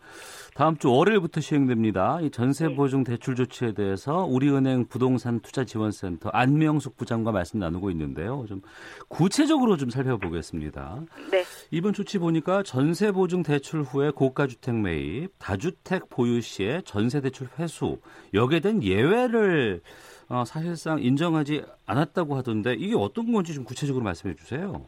다음 0.55 0.77
주 0.77 0.91
월요일부터 0.91 1.41
시행됩니다. 1.41 2.19
이 2.21 2.29
전세 2.31 2.67
네. 2.67 2.75
보증 2.75 3.03
대출 3.03 3.35
조치에 3.35 3.73
대해서 3.73 4.25
우리은행 4.25 4.85
부동산 4.87 5.39
투자 5.41 5.63
지원센터 5.63 6.29
안명숙 6.29 6.97
부장과 6.97 7.31
말씀 7.31 7.59
나누고 7.59 7.91
있는데요. 7.91 8.45
좀 8.47 8.61
구체적으로 9.09 9.77
좀 9.77 9.89
살펴보겠습니다. 9.89 11.01
네. 11.31 11.43
이번 11.71 11.93
조치 11.93 12.17
보니까 12.17 12.63
전세 12.63 13.11
보증 13.11 13.43
대출 13.43 13.81
후에 13.81 14.11
고가 14.11 14.47
주택 14.47 14.75
매입, 14.75 15.31
다주택 15.37 16.09
보유 16.09 16.41
시에 16.41 16.81
전세 16.85 17.21
대출 17.21 17.47
회수 17.59 17.99
여기에 18.33 18.59
대한 18.61 18.83
예외를 18.83 19.81
어, 20.29 20.45
사실상 20.45 21.01
인정하지 21.01 21.63
않았다고 21.85 22.35
하던데 22.37 22.73
이게 22.73 22.95
어떤 22.95 23.31
건지 23.31 23.53
좀 23.53 23.65
구체적으로 23.65 24.03
말씀해 24.03 24.35
주세요. 24.35 24.85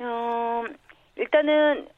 어, 0.00 0.64
일단은 1.16 1.88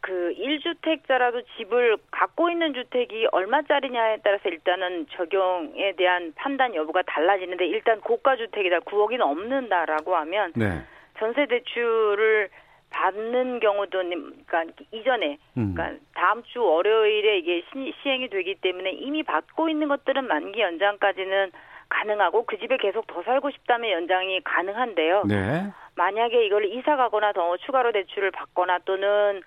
그 0.00 0.34
1주택자라도 0.38 1.44
집을 1.56 1.98
갖고 2.10 2.48
있는 2.48 2.72
주택이 2.72 3.26
얼마짜리냐에 3.32 4.18
따라서 4.22 4.48
일단은 4.48 5.06
적용에 5.10 5.92
대한 5.96 6.32
판단 6.34 6.74
여부가 6.74 7.02
달라지는데 7.02 7.66
일단 7.66 8.00
고가 8.00 8.36
주택이다 8.36 8.80
9억이 8.80 9.18
넘는다라고 9.18 10.16
하면 10.16 10.52
네. 10.56 10.82
전세 11.18 11.46
대출을 11.46 12.48
받는 12.90 13.60
경우도 13.60 13.98
그러니까 13.98 14.64
이전에 14.92 15.38
음. 15.56 15.74
그러니까 15.74 16.02
다음 16.14 16.42
주 16.44 16.62
월요일에 16.64 17.38
이게 17.38 17.62
시, 17.72 17.92
시행이 18.02 18.28
되기 18.30 18.54
때문에 18.54 18.92
이미 18.92 19.22
받고 19.22 19.68
있는 19.68 19.88
것들은 19.88 20.26
만기 20.26 20.60
연장까지는 20.60 21.52
가능하고 21.88 22.44
그 22.46 22.58
집에 22.58 22.76
계속 22.76 23.06
더 23.06 23.22
살고 23.22 23.50
싶다면 23.50 23.90
연장이 23.90 24.40
가능한데요. 24.42 25.24
네. 25.26 25.72
만약에 25.96 26.46
이걸 26.46 26.64
이사 26.66 26.96
가거나 26.96 27.32
더 27.32 27.56
추가로 27.56 27.92
대출을 27.92 28.30
받거나 28.30 28.80
또는 28.84 29.42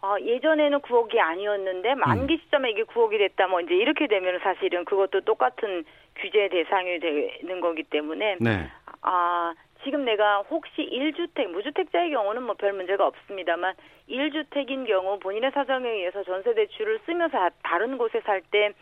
어, 0.00 0.14
예전에는 0.20 0.78
9억이 0.80 1.18
아니었는데 1.18 1.96
만기 1.96 2.34
음. 2.34 2.38
시점에 2.38 2.70
이게 2.70 2.84
9억이 2.84 3.18
됐다 3.18 3.48
뭐 3.48 3.60
이제 3.60 3.74
이렇게 3.74 4.06
되면 4.06 4.38
사실은 4.40 4.84
그것도 4.84 5.22
똑같은 5.22 5.84
규제 6.16 6.48
대상이 6.48 7.00
되는 7.00 7.60
거기 7.60 7.82
때문에 7.82 8.36
네. 8.40 8.70
아 9.02 9.54
지금 9.82 10.04
내가 10.04 10.38
혹시 10.50 10.88
1주택 10.88 11.48
무주택자의 11.48 12.10
경우는 12.10 12.42
뭐 12.44 12.54
별 12.54 12.72
문제가 12.74 13.06
없습니다만 13.06 13.74
1주택인 14.08 14.86
경우 14.86 15.18
본인의 15.18 15.50
사정에 15.52 15.88
의해서 15.88 16.22
전세 16.24 16.54
대출을 16.54 17.00
쓰면서 17.06 17.50
다른 17.62 17.98
곳에 17.98 18.20
살 18.20 18.40
때 18.52 18.72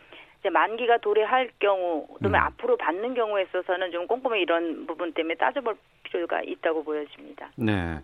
이제 0.47 0.49
만기가 0.49 0.99
도래할 0.99 1.49
경우 1.59 2.07
또는 2.23 2.39
음. 2.39 2.45
앞으로 2.45 2.77
받는 2.77 3.13
경우에 3.13 3.43
있어서는 3.43 3.91
좀 3.91 4.07
꼼꼼히 4.07 4.41
이런 4.41 4.87
부분 4.87 5.11
때문에 5.11 5.35
따져볼 5.35 5.75
필요가 6.03 6.41
있다고 6.41 6.83
보여집니다. 6.83 7.51
네. 7.57 7.99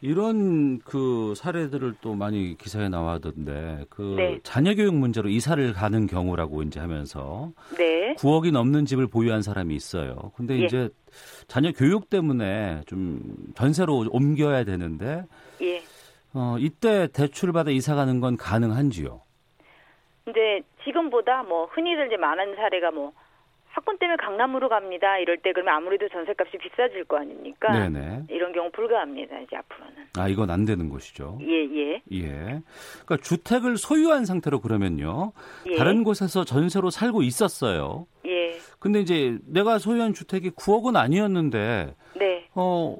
이런 0.00 0.78
그 0.80 1.34
사례들을 1.34 1.94
또 2.00 2.14
많이 2.14 2.56
기사에 2.56 2.88
나와던데 2.88 3.86
그 3.88 4.14
네. 4.16 4.38
자녀 4.44 4.74
교육 4.74 4.94
문제로 4.94 5.28
이사를 5.28 5.72
가는 5.72 6.06
경우라고 6.06 6.62
이제 6.62 6.78
하면서 6.78 7.50
네. 7.76 8.14
9억이 8.18 8.52
넘는 8.52 8.84
집을 8.84 9.08
보유한 9.08 9.42
사람이 9.42 9.74
있어요. 9.74 10.30
근데 10.36 10.60
예. 10.60 10.64
이제 10.66 10.88
자녀 11.48 11.72
교육 11.72 12.08
때문에 12.08 12.82
좀 12.86 13.20
전세로 13.56 14.06
옮겨야 14.10 14.64
되는데 14.64 15.24
예. 15.62 15.82
어, 16.34 16.56
이때 16.58 17.08
대출을 17.08 17.52
받아 17.52 17.70
이사 17.70 17.94
가는 17.94 18.20
건 18.20 18.36
가능한지요? 18.36 19.22
근데 20.24 20.62
지금보다 20.84 21.42
뭐 21.42 21.66
흔히들 21.66 22.06
이제 22.06 22.16
많은 22.16 22.56
사례가 22.56 22.90
뭐 22.90 23.12
학군 23.74 23.98
때문에 23.98 24.16
강남으로 24.16 24.68
갑니다. 24.68 25.18
이럴 25.18 25.38
때 25.38 25.52
그러면 25.52 25.74
아무래도 25.74 26.08
전세값이 26.08 26.58
비싸질 26.58 27.04
거 27.04 27.18
아닙니까? 27.18 27.72
네네. 27.72 28.24
이런 28.30 28.52
경우 28.52 28.70
불가합니다. 28.70 29.40
이제 29.40 29.56
앞으로는. 29.56 29.94
아 30.16 30.28
이건 30.28 30.50
안 30.50 30.64
되는 30.64 30.88
것이죠. 30.88 31.38
예 31.42 31.64
예. 31.74 32.02
예. 32.12 32.30
그러니까 33.04 33.16
주택을 33.20 33.76
소유한 33.76 34.24
상태로 34.24 34.60
그러면요. 34.60 35.32
예. 35.66 35.74
다른 35.74 36.04
곳에서 36.04 36.44
전세로 36.44 36.90
살고 36.90 37.22
있었어요. 37.22 38.06
예. 38.26 38.52
근데 38.78 39.00
이제 39.00 39.38
내가 39.46 39.78
소유한 39.78 40.12
주택이 40.12 40.50
9억은 40.50 40.96
아니었는데. 40.96 41.96
네. 42.16 42.48
어 42.54 42.96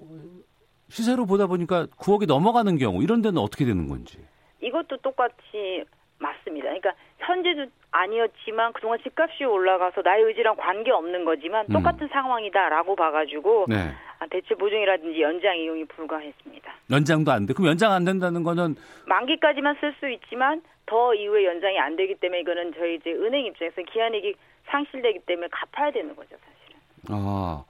시세로 0.89 1.27
보다 1.27 1.47
보니까 1.47 1.87
9억이 1.87 2.27
넘어가는 2.27 2.77
경우 2.79 3.03
이런 3.03 3.23
데는 3.23 3.39
어떻게 3.39 3.65
되는 3.65 3.87
건지. 3.87 4.19
이것도 4.61 4.97
똑같이 4.99 5.85
맞습니다. 6.19 6.65
그러니까 6.67 6.95
현재 7.27 7.55
주 7.55 7.67
아니었지만 7.91 8.73
그동안 8.73 8.99
집값이 9.03 9.45
올라가서 9.45 10.03
나의 10.03 10.25
의지랑 10.25 10.57
관계 10.57 10.91
없는 10.91 11.25
거지만 11.25 11.65
음. 11.69 11.73
똑같은 11.73 12.03
음. 12.03 12.09
상황이다라고 12.13 12.97
봐가지고 12.97 13.67
네. 13.69 13.93
아, 14.19 14.27
대체 14.31 14.55
보증이라든지 14.55 15.21
연장 15.23 15.57
이용이 15.57 15.85
불가했습니다. 15.87 16.73
연장도 16.91 17.31
안 17.31 17.47
돼. 17.47 17.55
그럼 17.55 17.69
연장 17.69 17.93
안 17.93 18.05
된다는 18.05 18.43
거는 18.43 18.75
만기까지만 19.07 19.77
쓸 19.81 19.95
수 20.01 20.09
있지만 20.11 20.63
더 20.87 21.15
이후에 21.15 21.45
연장이 21.45 21.79
안 21.79 21.97
되기 21.97 22.15
때문에 22.17 22.41
이거는 22.41 22.73
저희 22.77 22.97
이제 22.97 23.13
은행 23.13 23.47
입장에서 23.47 23.83
기한이익이 23.83 24.35
상실되기 24.67 25.21
때문에 25.21 25.49
갚아야 25.51 25.93
되는 25.93 26.15
거죠, 26.17 26.37
사실은. 26.37 26.81
아, 27.11 27.65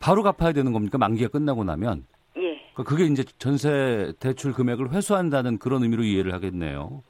바로 0.00 0.22
갚아야 0.22 0.52
되는 0.52 0.72
겁니까? 0.72 0.98
만기가 0.98 1.30
끝나고 1.30 1.64
나면? 1.64 2.06
예. 2.36 2.60
그러니까 2.74 2.84
그게 2.84 3.04
이제 3.04 3.24
전세 3.38 4.12
대출 4.20 4.52
금액을 4.52 4.90
회수한다는 4.92 5.58
그런 5.58 5.82
의미로 5.82 6.02
이해를 6.02 6.32
하겠네요. 6.34 7.02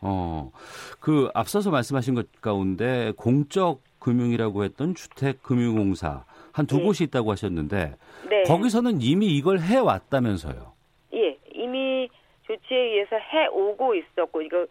어, 0.00 0.50
그 1.00 1.30
앞서서 1.34 1.70
말씀하신 1.70 2.14
것 2.14 2.40
가운데 2.40 3.12
공적 3.16 3.80
금융이라고 3.98 4.64
했던 4.64 4.94
주택금융공사 4.94 6.24
한두 6.52 6.78
네. 6.78 6.84
곳이 6.84 7.04
있다고 7.04 7.32
하셨는데 7.32 7.96
네. 8.28 8.42
거기서는 8.44 9.00
이미 9.00 9.26
이걸 9.36 9.60
해 9.60 9.78
왔다면서요? 9.78 10.72
예, 11.14 11.38
이미 11.52 12.08
조치에 12.44 12.76
의해서 12.76 13.16
해 13.16 13.46
오고 13.48 13.94
있었고 13.94 14.42
이거 14.42 14.66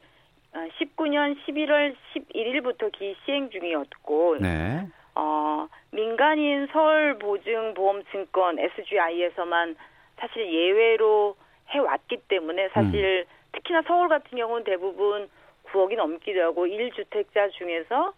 19년 0.80 1.36
11월 1.46 1.96
11일부터 2.16 2.92
기 2.92 3.16
시행 3.26 3.50
중이었고 3.50 4.38
네. 4.40 4.88
어, 5.16 5.68
민간인 5.92 6.68
서울보증보험증권 6.72 8.60
SGI에서만 8.60 9.76
사실 10.18 10.52
예외로 10.54 11.36
해왔기 11.70 12.18
때문에 12.28 12.70
사실 12.70 13.26
음. 13.28 13.35
특히나 13.56 13.82
서울 13.88 14.08
같은 14.08 14.38
경우는 14.38 14.64
대부분 14.64 15.30
9억이 15.72 15.96
넘기도 15.96 16.42
하고 16.42 16.66
1주택자 16.66 17.52
중에서 17.58 18.14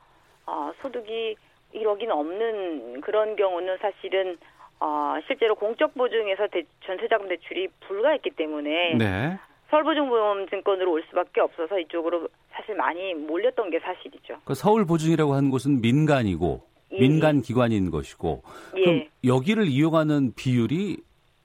어, 0.45 0.71
소득이 0.81 1.35
1억이 1.73 2.07
넘는 2.07 3.01
그런 3.01 3.35
경우는 3.35 3.77
사실은 3.77 4.37
어, 4.79 5.15
실제로 5.25 5.55
공적 5.55 5.93
보증에서 5.95 6.47
대, 6.47 6.63
전세자금 6.85 7.27
대출이 7.27 7.67
불가했기 7.87 8.31
때문에 8.31 8.95
네. 8.95 9.37
서울보증보험증권으로 9.69 10.91
올 10.91 11.03
수밖에 11.09 11.41
없어서 11.41 11.79
이쪽으로 11.79 12.27
사실 12.51 12.75
많이 12.75 13.13
몰렸던 13.13 13.69
게 13.69 13.79
사실이죠. 13.79 14.37
그 14.45 14.53
서울보증이라고 14.53 15.33
하는 15.33 15.49
곳은 15.49 15.81
민간이고 15.81 16.61
예. 16.93 16.99
민간 16.99 17.41
기관인 17.41 17.91
것이고 17.91 18.43
예. 18.77 18.83
그럼 18.83 19.03
여기를 19.25 19.67
이용하는 19.67 20.33
비율이 20.35 20.97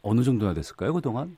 어느 0.02 0.22
정도나 0.22 0.54
됐을까요 0.54 0.92
그동안? 0.92 1.36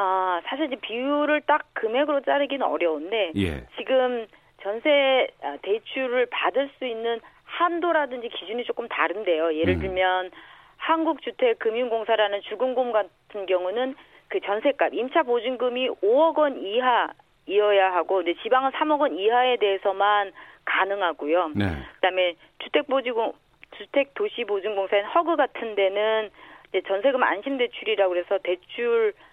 아 0.00 0.40
사실 0.46 0.64
이제 0.64 0.76
비율을 0.76 1.42
딱 1.42 1.66
금액으로 1.74 2.22
자르기는 2.22 2.66
어려운데 2.66 3.32
예. 3.36 3.66
지금 3.76 4.26
전세 4.62 5.28
아, 5.42 5.58
대출을 5.60 6.26
받을 6.30 6.70
수 6.78 6.86
있는 6.86 7.20
한도라든지 7.44 8.30
기준이 8.30 8.64
조금 8.64 8.88
다른데요. 8.88 9.56
예를 9.56 9.74
음. 9.74 9.80
들면 9.80 10.30
한국주택금융공사라는 10.78 12.40
주금공 12.48 12.92
같은 12.92 13.44
경우는 13.44 13.94
그 14.28 14.40
전세값 14.40 14.94
임차 14.94 15.24
보증금이 15.24 15.90
5억 15.90 16.38
원 16.38 16.56
이하이어야 16.56 17.92
하고 17.92 18.16
근데 18.16 18.32
지방은 18.42 18.70
3억 18.70 19.00
원 19.00 19.18
이하에 19.18 19.58
대해서만 19.58 20.32
가능하고요. 20.64 21.48
네. 21.56 21.66
그다음에 21.96 22.36
주택보증공 22.60 23.34
주택도시보증공사인 23.76 25.04
허그 25.04 25.36
같은 25.36 25.74
데는 25.74 26.30
이제 26.70 26.80
전세금 26.86 27.22
안심대출이라고 27.22 28.08
그래서 28.08 28.38
대출 28.42 29.12
아, 29.12 29.29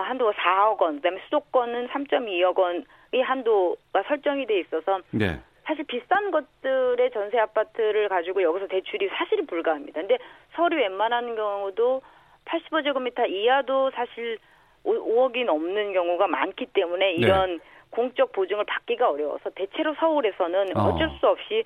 한도가 0.00 0.32
4억 0.32 0.80
원, 0.80 0.96
그다음에 0.96 1.20
수도권은 1.24 1.88
3.2억 1.88 2.56
원의 2.56 2.84
한도가 3.22 4.02
설정이 4.08 4.46
돼 4.46 4.60
있어서 4.60 5.00
네. 5.10 5.38
사실 5.64 5.84
비싼 5.84 6.30
것들의 6.30 7.10
전세 7.12 7.38
아파트를 7.38 8.08
가지고 8.08 8.42
여기서 8.42 8.66
대출이 8.66 9.08
사실이 9.08 9.46
불가합니다. 9.46 10.00
근데 10.00 10.18
서울이 10.54 10.76
웬만한 10.76 11.36
경우도 11.36 12.02
85제곱미터 12.46 13.28
이하도 13.28 13.90
사실 13.92 14.38
5억이 14.84 15.44
넘는 15.44 15.92
경우가 15.92 16.26
많기 16.26 16.66
때문에 16.66 17.06
네. 17.06 17.12
이런 17.12 17.58
네. 17.58 17.64
공적 17.90 18.32
보증을 18.32 18.64
받기가 18.64 19.10
어려워서 19.10 19.50
대체로 19.50 19.94
서울에서는 19.94 20.76
어. 20.76 20.80
어쩔 20.88 21.10
수 21.20 21.28
없이 21.28 21.64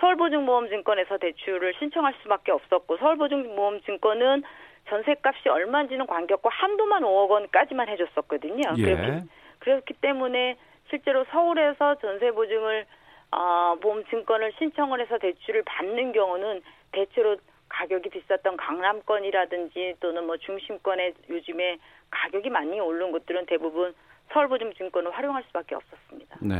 서울보증보험증권에서 0.00 1.18
대출을 1.18 1.74
신청할 1.78 2.14
수밖에 2.22 2.52
없었고 2.52 2.98
서울보증보험증권은 2.98 4.42
전세값이 4.88 5.48
얼마인지는 5.48 6.06
관계없고 6.06 6.48
한도만 6.48 7.02
5억 7.02 7.30
원까지만 7.30 7.88
해줬었거든요. 7.88 8.74
예. 8.78 8.82
그렇기, 8.82 9.28
그렇기 9.58 9.94
때문에 9.94 10.56
실제로 10.90 11.24
서울에서 11.30 11.96
전세 11.96 12.30
보증을 12.30 12.86
어, 13.30 13.76
보험증권을 13.80 14.52
신청을 14.58 15.00
해서 15.00 15.18
대출을 15.18 15.62
받는 15.64 16.12
경우는 16.12 16.62
대체로 16.92 17.36
가격이 17.68 18.08
비쌌던 18.08 18.56
강남권이라든지 18.56 19.96
또는 20.00 20.26
뭐 20.26 20.38
중심권에 20.38 21.12
요즘에 21.28 21.78
가격이 22.10 22.48
많이 22.48 22.80
오른 22.80 23.12
곳들은 23.12 23.44
대부분 23.46 23.94
서울보증증권을 24.32 25.10
활용할 25.10 25.42
수밖에 25.44 25.74
없었습니다. 25.74 26.38
네. 26.40 26.56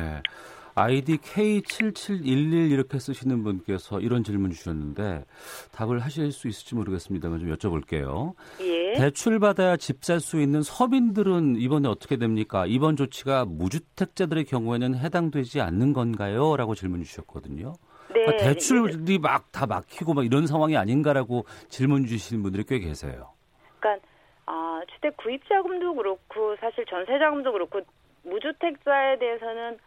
아이디 0.79 1.17
K7711 1.19 2.71
이렇게 2.71 2.99
쓰시는 2.99 3.43
분께서 3.43 4.01
이런 4.01 4.23
질문 4.23 4.51
주셨는데 4.53 5.25
답을 5.73 5.99
하실 5.99 6.31
수 6.33 6.47
있을지 6.49 6.75
모르겠습니다만 6.77 7.41
좀 7.41 7.53
여쭤볼게요. 7.55 8.35
예. 8.61 8.93
대출 8.95 9.39
받아야 9.41 9.77
집 9.77 10.05
살 10.05 10.21
수 10.21 10.41
있는 10.41 10.63
서민들은 10.63 11.57
이번에 11.57 11.89
어떻게 11.89 12.17
됩니까? 12.17 12.65
이번 12.67 12.97
조치가 12.97 13.45
무주택자들의 13.47 14.45
경우에는 14.45 14.95
해당되지 14.97 15.61
않는 15.61 15.93
건가요? 15.93 16.57
라고 16.57 16.75
질문 16.75 17.03
주셨거든요. 17.03 17.75
네. 18.15 18.25
그러니까 18.25 18.37
대출이 18.45 19.19
막 19.19 19.51
다 19.53 19.67
막히고 19.67 20.15
막 20.15 20.25
이런 20.25 20.47
상황이 20.47 20.77
아닌가라고 20.77 21.45
질문 21.69 22.07
주시는 22.07 22.43
분들이 22.43 22.63
꽤 22.65 22.79
계세요. 22.79 23.33
그러니까 23.81 24.07
아, 24.47 24.81
주택 24.95 25.17
구입 25.17 25.47
자금도 25.49 25.95
그렇고 25.95 26.57
사실 26.61 26.85
전세 26.87 27.19
자금도 27.19 27.51
그렇고 27.53 27.81
무주택자에 28.23 29.19
대해서는 29.19 29.79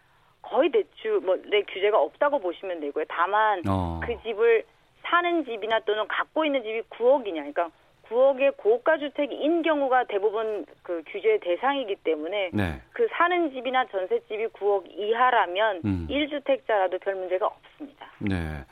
거의 0.41 0.71
대출 0.71 1.19
뭐내 1.19 1.63
규제가 1.63 1.99
없다고 1.99 2.39
보시면 2.39 2.79
되고요. 2.79 3.05
다만 3.07 3.61
어. 3.67 3.99
그 4.03 4.15
집을 4.23 4.63
사는 5.03 5.45
집이나 5.45 5.79
또는 5.81 6.07
갖고 6.07 6.45
있는 6.45 6.63
집이 6.63 6.81
9억이냐, 6.89 7.35
그러니까 7.35 7.69
9억의 8.11 8.57
고가 8.57 8.97
주택인 8.97 9.61
경우가 9.61 10.05
대부분 10.05 10.65
그 10.83 11.01
규제 11.07 11.39
대상이기 11.41 11.95
때문에 12.03 12.49
네. 12.53 12.81
그 12.91 13.07
사는 13.11 13.51
집이나 13.51 13.85
전셋집이 13.85 14.47
9억 14.47 14.85
이하라면 14.89 15.81
음. 15.85 16.07
1주택자라도 16.09 16.99
별 17.01 17.15
문제가 17.15 17.47
없습니다. 17.47 18.07
네. 18.19 18.65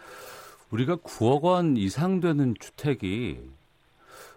우리가 0.71 0.97
9억 0.97 1.43
원 1.43 1.77
이상 1.77 2.19
되는 2.19 2.53
주택이 2.59 3.39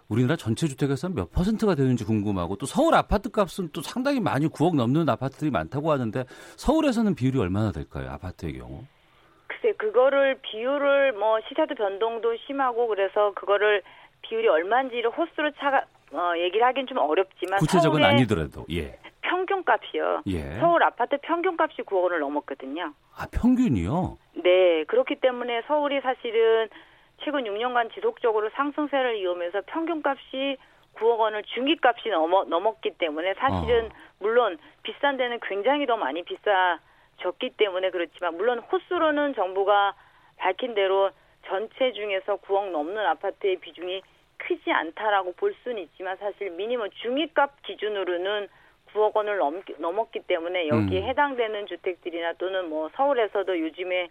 우리나라 0.09 0.35
전체 0.35 0.67
주택에서 0.67 1.09
몇 1.09 1.31
퍼센트가 1.31 1.75
되는지 1.75 2.03
궁금하고 2.05 2.55
또 2.57 2.65
서울 2.65 2.93
아파트 2.93 3.29
값은 3.31 3.69
또 3.73 3.81
상당히 3.81 4.19
많이 4.19 4.47
9억 4.47 4.75
넘는 4.75 5.07
아파트들이 5.09 5.51
많다고 5.51 5.91
하는데 5.91 6.25
서울에서는 6.57 7.15
비율이 7.15 7.39
얼마나 7.39 7.71
될까요? 7.71 8.09
아파트의 8.11 8.59
경우? 8.59 8.83
글쎄 9.47 9.73
그거를 9.77 10.39
비율을 10.41 11.13
뭐 11.13 11.39
시세도 11.47 11.75
변동도 11.75 12.35
심하고 12.45 12.87
그래서 12.87 13.33
그거를 13.35 13.81
비율이 14.23 14.47
얼마인지를 14.47 15.09
호수로 15.11 15.51
차가 15.59 15.83
어, 16.11 16.33
얘기를 16.37 16.65
하긴 16.67 16.85
좀 16.87 16.99
어렵지만 16.99 17.59
구체적은 17.59 18.03
아니더라도 18.03 18.65
예. 18.71 18.99
평균값이요. 19.21 20.23
예. 20.27 20.59
서울 20.59 20.83
아파트 20.83 21.17
평균값이 21.21 21.81
9억 21.83 22.03
원을 22.03 22.19
넘었거든요. 22.19 22.93
아 23.17 23.25
평균이요? 23.31 24.17
네 24.43 24.83
그렇기 24.85 25.15
때문에 25.15 25.63
서울이 25.67 26.01
사실은 26.01 26.67
최근 27.23 27.43
6년간 27.43 27.93
지속적으로 27.93 28.49
상승세를 28.51 29.17
이으면서 29.17 29.61
평균값이 29.65 30.57
9억 30.95 31.19
원을 31.19 31.43
중기값이 31.43 32.09
넘어, 32.09 32.43
넘었기 32.43 32.91
때문에 32.97 33.33
사실은 33.35 33.85
어. 33.85 33.89
물론 34.19 34.57
비싼 34.83 35.17
데는 35.17 35.39
굉장히 35.41 35.85
더 35.85 35.97
많이 35.97 36.23
비싸졌기 36.23 37.51
때문에 37.57 37.89
그렇지만 37.89 38.37
물론 38.37 38.59
호수로는 38.59 39.33
정부가 39.35 39.95
밝힌 40.37 40.73
대로 40.73 41.11
전체 41.45 41.91
중에서 41.93 42.37
9억 42.37 42.71
넘는 42.71 43.05
아파트의 43.05 43.57
비중이 43.57 44.01
크지 44.37 44.71
않다라고 44.71 45.33
볼 45.33 45.55
수는 45.63 45.81
있지만 45.83 46.17
사실 46.17 46.51
미니멈 46.51 46.89
중위값 47.01 47.63
기준으로는 47.63 48.49
9억 48.93 49.15
원을 49.15 49.37
넘, 49.37 49.61
넘었기 49.77 50.21
때문에 50.27 50.67
여기에 50.67 51.01
음. 51.01 51.07
해당되는 51.07 51.67
주택들이나 51.67 52.33
또는 52.33 52.69
뭐 52.69 52.89
서울에서도 52.95 53.59
요즘에 53.59 54.09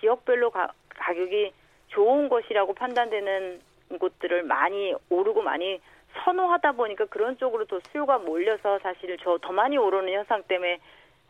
지역별로 0.00 0.50
가, 0.50 0.72
가격이 0.88 1.52
좋은 1.94 2.28
것이라고 2.28 2.74
판단되는 2.74 3.60
곳들을 3.98 4.42
많이 4.42 4.94
오르고 5.08 5.42
많이 5.42 5.80
선호하다 6.24 6.72
보니까 6.72 7.06
그런 7.06 7.36
쪽으로 7.38 7.64
더 7.66 7.80
수요가 7.90 8.18
몰려서 8.18 8.78
사실 8.80 9.16
저 9.18 9.38
더 9.38 9.52
많이 9.52 9.76
오르는 9.76 10.12
현상 10.12 10.42
때문에 10.44 10.78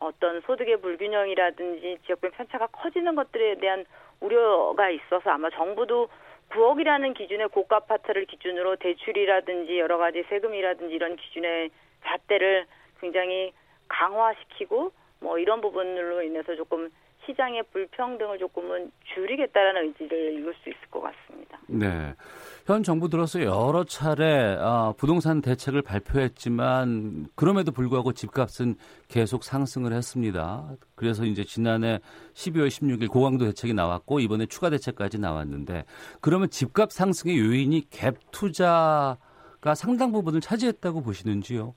어떤 0.01 0.41
소득의 0.43 0.81
불균형이라든지 0.81 1.99
지역별 2.07 2.31
편차가 2.33 2.67
커지는 2.69 3.15
것들에 3.15 3.57
대한 3.57 3.85
우려가 4.21 4.91
있어서 4.91 5.31
아마 5.31 5.51
정부도 5.51 6.09
9억이라는 6.51 7.15
기준의 7.15 7.49
고가 7.49 7.77
아파트를 7.77 8.27
기준으로 8.27 8.77
대출이라든지 8.77 9.79
여러 9.79 9.99
가지 9.99 10.23
세금이라든지 10.29 10.95
이런 10.95 11.17
기준의 11.17 11.71
잣대를 12.05 12.67
굉장히 13.01 13.53
강화시키고 13.89 14.93
뭐 15.21 15.39
이런 15.39 15.61
부분으로 15.61 16.23
인해서 16.23 16.55
조금 16.55 16.91
시장의 17.27 17.65
불평등을 17.73 18.39
조금은 18.39 18.91
줄이겠다라는 19.15 19.89
의지를 19.89 20.39
읽을 20.39 20.55
수 20.63 20.69
있을 20.69 20.81
것 20.91 21.01
같습니다. 21.01 21.59
네. 21.67 22.15
현 22.67 22.83
정부 22.83 23.09
들어서 23.09 23.43
여러 23.43 23.85
차례 23.85 24.55
어, 24.55 24.95
부동산 24.97 25.41
대책을 25.41 25.83
발표했지만 25.83 27.27
그럼에도 27.35 27.73
불구하고 27.73 28.13
집값은 28.13 28.77
계속 29.09 29.45
상승을 29.45 29.93
했습니다. 29.93 30.71
그래서 30.95 31.25
이제 31.25 31.45
지난해 31.45 32.01
12월 32.35 32.69
16일 32.69 33.09
고강도 33.11 33.45
대책이 33.47 33.75
나왔고 33.75 34.21
이번에 34.21 34.47
추가 34.47 34.71
대책까지 34.71 35.19
나왔는데 35.19 35.85
그러면 36.21 36.51
집값 36.51 36.93
상승의 36.93 37.39
요인이 37.39 37.91
갭 37.91 38.17
투자가 38.31 39.75
상당 39.75 40.13
부분을 40.13 40.41
차지했다고 40.41 41.03
보시는지요? 41.03 41.75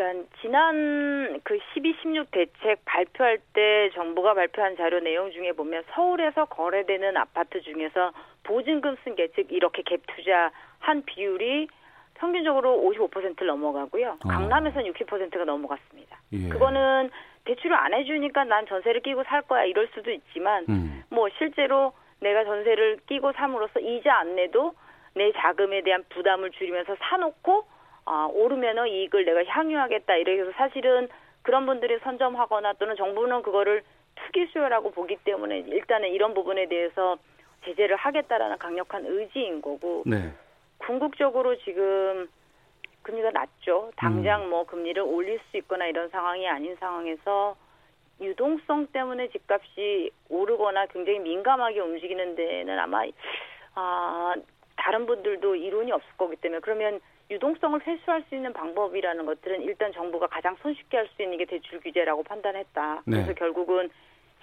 일단 0.00 0.26
지난 0.40 1.40
그 1.44 1.58
12, 1.74 1.94
16 2.02 2.30
대책 2.30 2.82
발표할 2.86 3.38
때 3.52 3.90
정부가 3.92 4.32
발표한 4.32 4.74
자료 4.78 4.98
내용 4.98 5.30
중에 5.30 5.52
보면 5.52 5.84
서울에서 5.92 6.46
거래되는 6.46 7.18
아파트 7.18 7.60
중에서 7.60 8.12
보증금 8.42 8.96
쓴 9.04 9.14
계측 9.14 9.52
이렇게 9.52 9.82
갭 9.82 10.00
투자 10.06 10.50
한 10.78 11.02
비율이 11.04 11.68
평균적으로 12.14 12.80
55%를 12.80 13.46
넘어가고요. 13.48 14.16
어. 14.24 14.28
강남에서는 14.28 14.90
60%가 14.90 15.44
넘어갔습니다. 15.44 16.18
예. 16.32 16.48
그거는 16.48 17.10
대출을 17.44 17.76
안 17.76 17.92
해주니까 17.92 18.44
난 18.44 18.66
전세를 18.66 19.02
끼고 19.02 19.24
살 19.24 19.42
거야 19.42 19.64
이럴 19.64 19.88
수도 19.88 20.10
있지만 20.10 20.64
음. 20.70 21.02
뭐 21.10 21.28
실제로 21.36 21.92
내가 22.20 22.44
전세를 22.44 23.00
끼고 23.06 23.32
삼으로써 23.32 23.80
이자 23.80 24.16
안 24.16 24.34
내도 24.34 24.72
내 25.14 25.30
자금에 25.32 25.82
대한 25.82 26.04
부담을 26.08 26.52
줄이면서 26.52 26.96
사놓고 27.00 27.66
아, 28.10 28.26
오르면은 28.26 28.88
이익을 28.88 29.24
내가 29.24 29.44
향유하겠다 29.44 30.16
이래서 30.16 30.50
사실은 30.56 31.08
그런 31.42 31.64
분들이 31.64 31.96
선점하거나 32.00 32.72
또는 32.72 32.96
정부는 32.96 33.42
그거를 33.42 33.84
투기 34.16 34.46
수요라고 34.46 34.90
보기 34.90 35.16
때문에 35.22 35.60
일단은 35.60 36.08
이런 36.08 36.34
부분에 36.34 36.66
대해서 36.66 37.16
제재를 37.64 37.94
하겠다라는 37.94 38.58
강력한 38.58 39.06
의지인 39.06 39.62
거고 39.62 40.02
네. 40.06 40.32
궁극적으로 40.78 41.56
지금 41.58 42.28
금리가 43.02 43.30
낮죠. 43.30 43.92
당장 43.94 44.42
음. 44.42 44.50
뭐 44.50 44.64
금리를 44.64 45.00
올릴 45.00 45.38
수 45.50 45.56
있거나 45.58 45.86
이런 45.86 46.08
상황이 46.08 46.48
아닌 46.48 46.76
상황에서 46.80 47.54
유동성 48.20 48.88
때문에 48.88 49.28
집값이 49.28 50.10
오르거나 50.28 50.86
굉장히 50.86 51.20
민감하게 51.20 51.78
움직이는 51.78 52.34
데는 52.34 52.76
아마 52.76 53.04
아 53.76 54.34
다른 54.76 55.06
분들도 55.06 55.54
이론이 55.54 55.92
없을 55.92 56.08
거기 56.16 56.34
때문에 56.34 56.58
그러면 56.60 57.00
유동성을 57.30 57.86
회수할 57.86 58.24
수 58.28 58.34
있는 58.34 58.52
방법이라는 58.52 59.24
것들은 59.26 59.62
일단 59.62 59.92
정부가 59.92 60.26
가장 60.26 60.56
손쉽게 60.62 60.96
할 60.96 61.08
수 61.16 61.22
있는 61.22 61.38
게 61.38 61.44
대출 61.44 61.80
규제라고 61.80 62.22
판단했다. 62.24 63.02
네. 63.06 63.16
그래서 63.16 63.34
결국은 63.34 63.88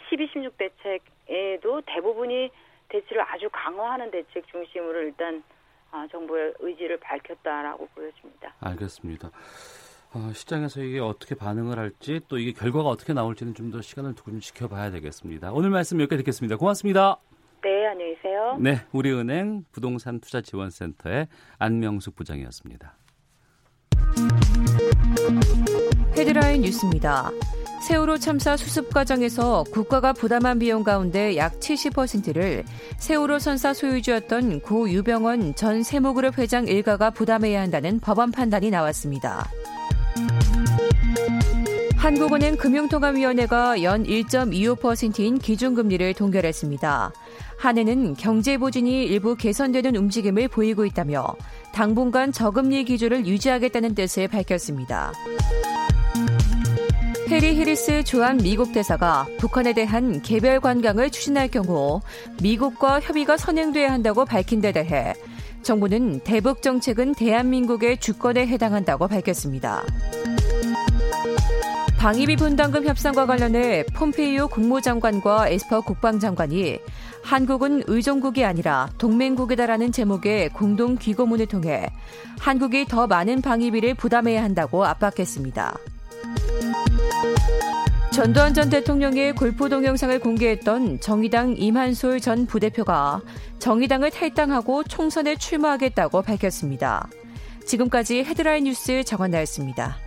12, 0.09 0.27
16 0.33 0.57
대책에도 0.57 1.81
대부분이 1.85 2.49
대출을 2.89 3.21
아주 3.21 3.49
강화하는 3.51 4.09
대책 4.11 4.47
중심으로 4.47 5.01
일단 5.01 5.43
아, 5.91 6.07
정부의 6.11 6.53
의지를 6.59 6.97
밝혔다라고 6.97 7.87
보여집니다. 7.95 8.53
알겠습니다. 8.61 9.29
어, 10.13 10.31
시장에서 10.33 10.81
이게 10.81 10.99
어떻게 10.99 11.35
반응을 11.35 11.77
할지 11.77 12.21
또 12.29 12.37
이게 12.37 12.53
결과가 12.53 12.87
어떻게 12.89 13.13
나올지는 13.13 13.53
좀 13.53 13.71
더 13.71 13.81
시간을 13.81 14.15
두고 14.15 14.31
좀 14.31 14.39
지켜봐야 14.39 14.91
되겠습니다. 14.91 15.51
오늘 15.51 15.69
말씀 15.69 15.99
여기까지 15.99 16.23
듣겠습니다. 16.23 16.55
고맙습니다. 16.57 17.17
네, 17.63 17.87
안녕히 17.87 18.15
계세요. 18.15 18.57
네, 18.59 18.81
우리은행 18.91 19.65
부동산 19.71 20.19
투자 20.19 20.41
지원센터의 20.41 21.27
안명숙 21.57 22.15
부장이었습니다. 22.15 22.95
헤드라인 26.15 26.61
뉴스입니다. 26.61 27.31
세월호 27.81 28.17
참사 28.17 28.57
수습 28.57 28.91
과정에서 28.91 29.63
국가가 29.71 30.13
부담한 30.13 30.59
비용 30.59 30.83
가운데 30.83 31.37
약 31.37 31.59
70%를 31.59 32.63
세월호 32.97 33.39
선사 33.39 33.73
소유주였던 33.73 34.61
고 34.61 34.89
유병원 34.89 35.55
전 35.55 35.83
세무그룹 35.83 36.39
회장 36.39 36.67
일가가 36.67 37.11
부담해야 37.11 37.61
한다는 37.61 37.99
법원 37.99 38.31
판단이 38.31 38.71
나왔습니다. 38.71 39.47
한국은행 41.97 42.57
금융통화위원회가 42.57 43.83
연 43.83 44.03
1.25%인 44.03 45.39
기준금리를 45.39 46.13
동결했습니다. 46.13 47.11
한해는 47.57 48.15
경제 48.15 48.57
보진이 48.57 49.03
일부 49.05 49.35
개선되는 49.35 49.95
움직임을 49.95 50.47
보이고 50.47 50.85
있다며 50.85 51.25
당분간 51.73 52.31
저금리 52.31 52.83
기조를 52.85 53.25
유지하겠다는 53.25 53.95
뜻을 53.95 54.27
밝혔습니다. 54.27 55.11
해리 57.29 57.55
해리스 57.57 58.03
조한 58.05 58.37
미국 58.37 58.71
대사가 58.71 59.27
북한에 59.37 59.73
대한 59.73 60.21
개별 60.21 60.61
관광을 60.61 61.09
추진할 61.09 61.49
경우 61.49 61.99
미국과 62.41 63.01
협의가 63.01 63.35
선행돼야 63.35 63.91
한다고 63.91 64.23
밝힌 64.23 64.61
데 64.61 64.71
대해 64.71 65.13
정부는 65.61 66.21
대북 66.21 66.61
정책은 66.61 67.15
대한민국의 67.15 67.97
주권에 67.97 68.47
해당한다고 68.47 69.09
밝혔습니다. 69.09 69.83
방위비 71.97 72.35
분담금 72.35 72.85
협상과 72.85 73.25
관련해 73.25 73.83
폼페이오 73.95 74.49
국무장관과 74.49 75.49
에스퍼 75.49 75.81
국방장관이 75.81 76.79
한국은 77.23 77.83
의존국이 77.87 78.45
아니라 78.45 78.87
동맹국이다라는 78.99 79.91
제목의 79.91 80.49
공동 80.49 80.95
귀고문을 80.95 81.47
통해 81.47 81.89
한국이 82.39 82.85
더 82.85 83.07
많은 83.07 83.41
방위비를 83.41 83.95
부담해야 83.95 84.43
한다고 84.43 84.85
압박했습니다. 84.85 85.75
전두환 88.13 88.53
전 88.53 88.69
대통령의 88.69 89.33
골프 89.33 89.67
동영상을 89.67 90.19
공개했던 90.19 90.99
정의당 90.99 91.55
임한솔 91.57 92.19
전 92.19 92.45
부대표가 92.45 93.21
정의당을 93.57 94.11
탈당하고 94.11 94.83
총선에 94.83 95.35
출마하겠다고 95.35 96.21
밝혔습니다. 96.21 97.09
지금까지 97.65 98.23
헤드라인 98.23 98.63
뉴스 98.63 99.03
정한나였습니다. 99.03 100.06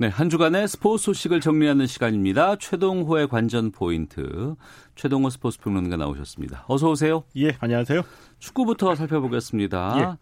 네, 0.00 0.06
한 0.06 0.30
주간의 0.30 0.68
스포츠 0.68 1.06
소식을 1.06 1.40
정리하는 1.40 1.88
시간입니다. 1.88 2.54
최동호의 2.54 3.26
관전 3.26 3.72
포인트. 3.72 4.54
최동호 4.94 5.28
스포츠 5.28 5.58
평론가 5.58 5.96
나오셨습니다. 5.96 6.66
어서 6.68 6.90
오세요. 6.90 7.24
예, 7.36 7.56
안녕하세요. 7.58 8.02
축구부터 8.38 8.94
살펴보겠습니다. 8.94 9.96
예. 9.98 10.16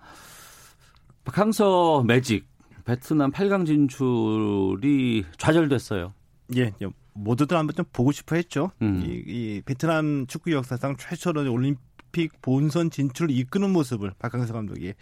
강서 1.27 2.03
매직 2.07 2.47
베트남 2.87 3.31
8강 3.31 3.67
진출이 3.67 5.27
좌절됐어요. 5.37 6.15
예, 6.57 6.73
모두들 7.13 7.59
한번 7.59 7.75
좀 7.77 7.85
보고 7.93 8.13
싶어 8.13 8.37
했죠. 8.37 8.71
음. 8.81 9.05
이, 9.05 9.23
이, 9.27 9.63
베트남 9.63 10.27
축구 10.27 10.53
역사상 10.53 10.97
최초로 10.97 11.53
올림픽 11.53 11.83
올림픽 12.17 12.41
본선 12.41 12.91
진출을 12.91 13.31
이끄는 13.31 13.71
모습을 13.71 14.13
박강서 14.19 14.53
감독이 14.55 14.95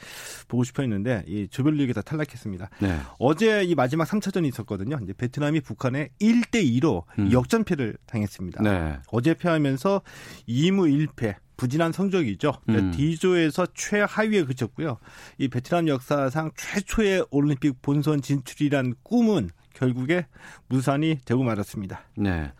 보고 0.49 0.65
싶어 0.65 0.83
했는데 0.83 1.23
이 1.27 1.47
조별리그에서 1.49 2.03
탈락했습니다. 2.03 2.71
네. 2.81 2.99
어제 3.19 3.63
이 3.63 3.75
마지막 3.75 4.09
3차전이 4.09 4.49
있었거든요. 4.49 4.99
이제 5.03 5.13
베트남이 5.13 5.61
북한에 5.61 6.09
1대 6.21 6.65
2로 6.81 7.05
음. 7.19 7.31
역전패를 7.33 7.97
당했습니다. 8.07 8.63
네. 8.63 8.99
어제 9.13 9.35
패하면서 9.35 10.03
2무 10.49 11.09
1패 11.09 11.37
부진한 11.57 11.93
성적이죠. 11.93 12.53
음. 12.69 12.91
D조에서 12.91 13.69
최하위에 13.75 14.45
그쳤고요. 14.45 14.99
이 15.39 15.47
베트남 15.47 15.87
역사상 15.87 16.51
최초의 16.57 17.27
올림픽 17.31 17.81
본선 17.81 18.21
진출이란 18.23 18.95
꿈은 19.05 19.51
결국에 19.73 20.27
무산이 20.69 21.21
되고 21.25 21.45
말았습니다. 21.45 22.03
네. 22.17 22.51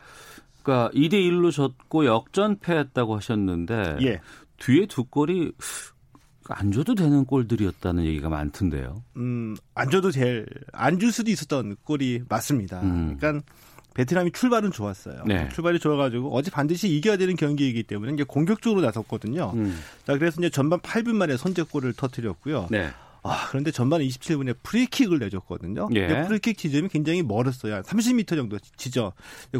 그러니까 0.65 0.91
2대 0.95 1.13
1로 1.13 1.53
졌고 1.53 2.07
역전패했다고 2.07 3.17
하셨는데 3.17 3.97
예. 4.01 4.21
뒤에 4.59 4.87
두 4.87 5.05
골이 5.05 5.53
안 6.49 6.73
줘도 6.73 6.95
되는 6.95 7.25
골들이었다는 7.25 8.05
얘기가 8.05 8.29
많던데요. 8.29 9.03
음, 9.17 9.57
안 9.75 9.91
줘도 9.91 10.11
될, 10.11 10.47
안 10.73 10.99
줄 10.99 11.11
수도 11.11 11.31
있었던 11.31 11.77
골이 11.85 12.23
맞습니다. 12.29 12.81
음. 12.83 13.17
그러니까 13.19 13.45
베트남이 13.95 14.33
출발은 14.33 14.73
좋았어요. 14.73 15.23
네. 15.27 15.49
출발이 15.51 15.79
좋아가지고 15.79 16.35
어제 16.35 16.51
반드시 16.51 16.89
이겨야 16.89 17.17
되는 17.17 17.37
경기이기 17.37 17.85
때문에 17.85 18.13
이제 18.13 18.25
공격적으로 18.25 18.83
나섰거든요. 18.83 19.53
음. 19.55 19.79
자, 20.07 20.19
그래서 20.19 20.41
이제 20.41 20.51
전반 20.51 20.81
8분 20.81 21.15
만에 21.15 21.37
선제골을 21.37 21.93
터뜨렸고요. 21.95 22.67
네. 22.71 22.91
아, 23.27 23.47
그런데 23.49 23.71
전반 23.71 24.03
27분에 24.03 24.55
프리킥을 24.63 25.19
내줬거든요. 25.19 25.89
예. 25.95 26.25
프리킥 26.27 26.59
지점이 26.59 26.89
굉장히 26.91 27.23
멀었어요. 27.23 27.81
30m 27.81 28.37
정도 28.37 28.59
지점. 28.77 29.13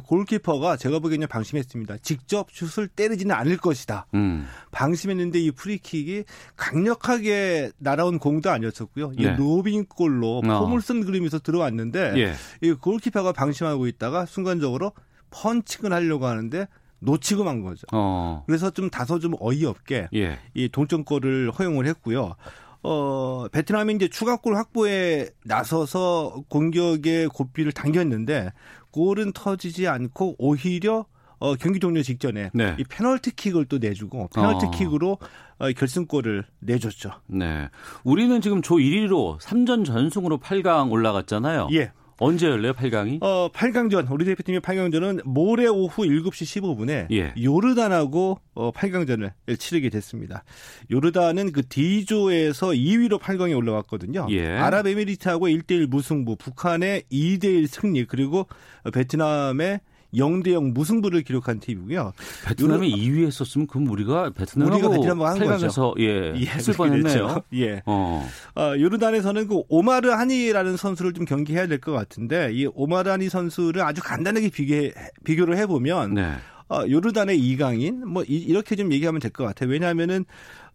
골키퍼가 0.05 0.77
제가 0.77 0.99
보기에는 0.99 1.27
방심했습니다. 1.27 1.99
직접 1.99 2.49
슛을 2.53 2.89
때리지는 2.89 3.35
않을 3.35 3.57
것이다. 3.57 4.07
음. 4.13 4.47
방심했는데 4.71 5.41
이 5.41 5.51
프리킥이 5.51 6.25
강력하게 6.57 7.71
날아온 7.79 8.19
공도 8.19 8.51
아니었었고요. 8.51 9.13
이 9.17 9.23
네. 9.23 9.35
로빙골로 9.35 10.43
어. 10.45 10.61
포물선 10.61 11.07
그림에서 11.07 11.39
들어왔는데 11.39 12.13
예. 12.17 12.35
이 12.61 12.73
골키퍼가 12.73 13.33
방심하고 13.33 13.87
있다가 13.87 14.27
순간적으로 14.27 14.93
펀칭을 15.31 15.91
하려고 15.91 16.27
하는데 16.27 16.69
놓치고 16.99 17.45
만 17.45 17.63
거죠. 17.63 17.87
어. 17.93 18.45
그래서 18.47 18.71
좀 18.71 18.91
다소 18.91 19.19
좀 19.19 19.35
어이없게 19.41 20.09
예. 20.15 20.39
이 20.53 20.69
동점골을 20.69 21.51
허용을 21.51 21.87
했고요. 21.87 22.35
어, 22.85 23.47
베트남이 23.51 23.95
이제 23.95 24.09
추가골 24.09 24.57
확보에 24.57 25.31
나서서 25.45 26.45
공격의 26.49 27.29
고삐를 27.29 27.73
당겼는데 27.73 28.53
골은 28.91 29.33
터지지 29.33 29.89
않고 29.89 30.37
오히려 30.39 31.07
어, 31.39 31.55
경기 31.57 31.81
종료 31.81 32.03
직전에 32.03 32.51
네. 32.55 32.77
이 32.79 32.85
페널티킥을 32.85 33.65
또 33.67 33.79
내주고 33.79 34.29
페널티킥으로 34.35 35.13
어. 35.13 35.19
어, 35.59 35.73
결승골을 35.73 36.45
내줬죠. 36.61 37.11
네. 37.27 37.69
우리는 38.05 38.41
지금 38.41 38.61
조 38.61 38.77
1위로 38.77 39.41
3전 39.41 39.85
전승으로 39.85 40.39
8강 40.39 40.91
올라갔잖아요. 40.91 41.69
예. 41.73 41.93
언제 42.19 42.47
열려요, 42.47 42.73
8강이? 42.75 43.19
어, 43.23 43.51
8강전, 43.53 44.11
우리 44.11 44.25
대표팀의 44.25 44.61
8강전은 44.61 45.23
모레 45.25 45.67
오후 45.67 46.03
7시 46.03 46.63
15분에 46.63 47.11
예. 47.11 47.35
요르단하고 47.43 48.39
어, 48.55 48.73
8강전을 48.73 49.33
치르게 49.59 49.91
됐습니다. 49.91 50.45
요르단은 50.91 51.53
그 51.53 51.69
D조에서 51.69 52.69
2위로 52.69 53.19
8강에 53.19 53.57
올라왔거든요. 53.57 54.27
예. 54.31 54.57
아랍에미리트하고 54.57 55.49
1대1 55.49 55.87
무승부, 55.89 56.37
북한의 56.37 57.05
2대1 57.11 57.67
승리, 57.67 58.05
그리고 58.07 58.47
베트남의 58.93 59.81
0대0 60.15 60.73
무승부를 60.73 61.23
기록한 61.23 61.61
팀이고요. 61.61 62.13
베트남이 62.47 62.91
요르... 62.93 63.03
2위 63.03 63.27
했었으면 63.27 63.67
그럼 63.67 63.89
우리가 63.89 64.31
베트남하고 64.31 64.77
우리가 64.77 64.91
베트남과 64.95 65.31
한 65.31 65.39
8강에서 65.39 65.95
예, 66.01 66.33
예, 66.41 66.47
했을 66.47 66.75
뻔했네요. 66.75 67.43
예. 67.55 67.83
어. 67.87 68.29
어, 68.57 68.63
요르단에서는 68.79 69.49
그 69.49 69.63
오마르 69.69 70.09
하니라는 70.11 70.77
선수를 70.77 71.13
좀 71.13 71.25
경기해야 71.25 71.67
될 71.67 71.79
것 71.81 71.93
같은데 71.93 72.51
이 72.53 72.67
오마르 72.73 73.11
하니 73.11 73.29
선수를 73.29 73.83
아주 73.83 74.01
간단하게 74.03 74.49
비교 74.51 74.91
비교를 75.25 75.59
해 75.59 75.67
보면 75.67 76.15
네. 76.15 76.33
어, 76.69 76.83
요르단의 76.89 77.39
이강인 77.39 78.09
뭐 78.09 78.23
이, 78.25 78.37
이렇게 78.39 78.75
좀 78.77 78.91
얘기하면 78.93 79.21
될 79.21 79.31
것 79.33 79.45
같아요. 79.45 79.69
왜냐하면은 79.71 80.25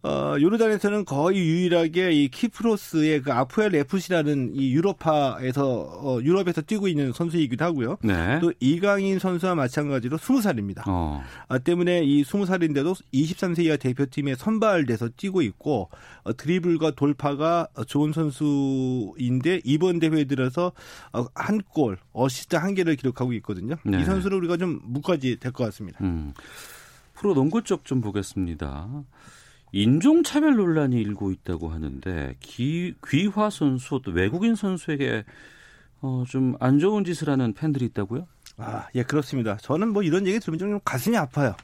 어, 0.02 0.34
요르단에서는 0.40 1.04
거의 1.04 1.38
유일하게 1.38 2.12
이 2.12 2.28
키프로스의 2.28 3.20
그 3.20 3.32
아프엘 3.32 3.74
FC라는 3.74 4.52
이 4.54 4.72
유럽파에서 4.72 5.68
어, 5.68 6.20
유럽에서 6.22 6.62
뛰고 6.62 6.88
있는 6.88 7.12
선수이기도 7.12 7.62
하고요. 7.64 7.98
네. 8.02 8.38
또 8.40 8.50
이강인 8.60 9.18
선수와 9.18 9.54
마찬가지로 9.54 10.16
20살입니다. 10.16 10.84
어. 10.86 11.22
아, 11.48 11.58
때문에 11.58 12.02
이 12.04 12.22
20살인데도 12.24 12.96
23세 13.12 13.64
이하 13.64 13.76
대표팀에 13.76 14.36
선발돼서 14.36 15.10
뛰고 15.18 15.42
있고 15.42 15.90
어, 16.24 16.34
드리블과 16.34 16.92
돌파가 16.92 17.68
좋은 17.86 18.12
선수인데 18.14 19.60
이번 19.64 19.98
대회에 19.98 20.24
들어서 20.24 20.72
어, 21.12 21.26
한 21.34 21.60
골, 21.60 21.98
어시스트 22.12 22.56
한 22.56 22.74
개를 22.74 22.96
기록하고 22.96 23.34
있거든요. 23.34 23.74
네. 23.84 24.00
이 24.00 24.04
선수를 24.04 24.38
우리가 24.38 24.56
좀 24.56 24.80
묶어야 24.84 25.36
될 25.40 25.52
것 25.52 25.64
같습니다. 25.64 25.98
음. 26.02 26.32
프로 27.14 27.34
농구 27.34 27.62
쪽 27.62 27.84
좀 27.84 28.00
보겠습니다. 28.00 28.88
인종차별 29.72 30.56
논란이 30.56 31.00
일고 31.00 31.30
있다고 31.32 31.68
하는데 31.70 32.34
기, 32.40 32.94
귀화 33.08 33.50
선수 33.50 34.00
또 34.04 34.10
외국인 34.10 34.54
선수에게 34.54 35.24
어, 36.02 36.24
좀 36.28 36.54
안 36.60 36.78
좋은 36.78 37.04
짓을 37.04 37.28
하는 37.28 37.52
팬들이 37.52 37.84
있다고요? 37.86 38.26
아, 38.56 38.86
예, 38.94 39.02
그렇습니다. 39.02 39.56
저는 39.58 39.92
뭐 39.92 40.02
이런 40.02 40.26
얘기 40.26 40.38
들으면 40.40 40.58
좀 40.58 40.80
가슴이 40.84 41.16
아파요. 41.16 41.54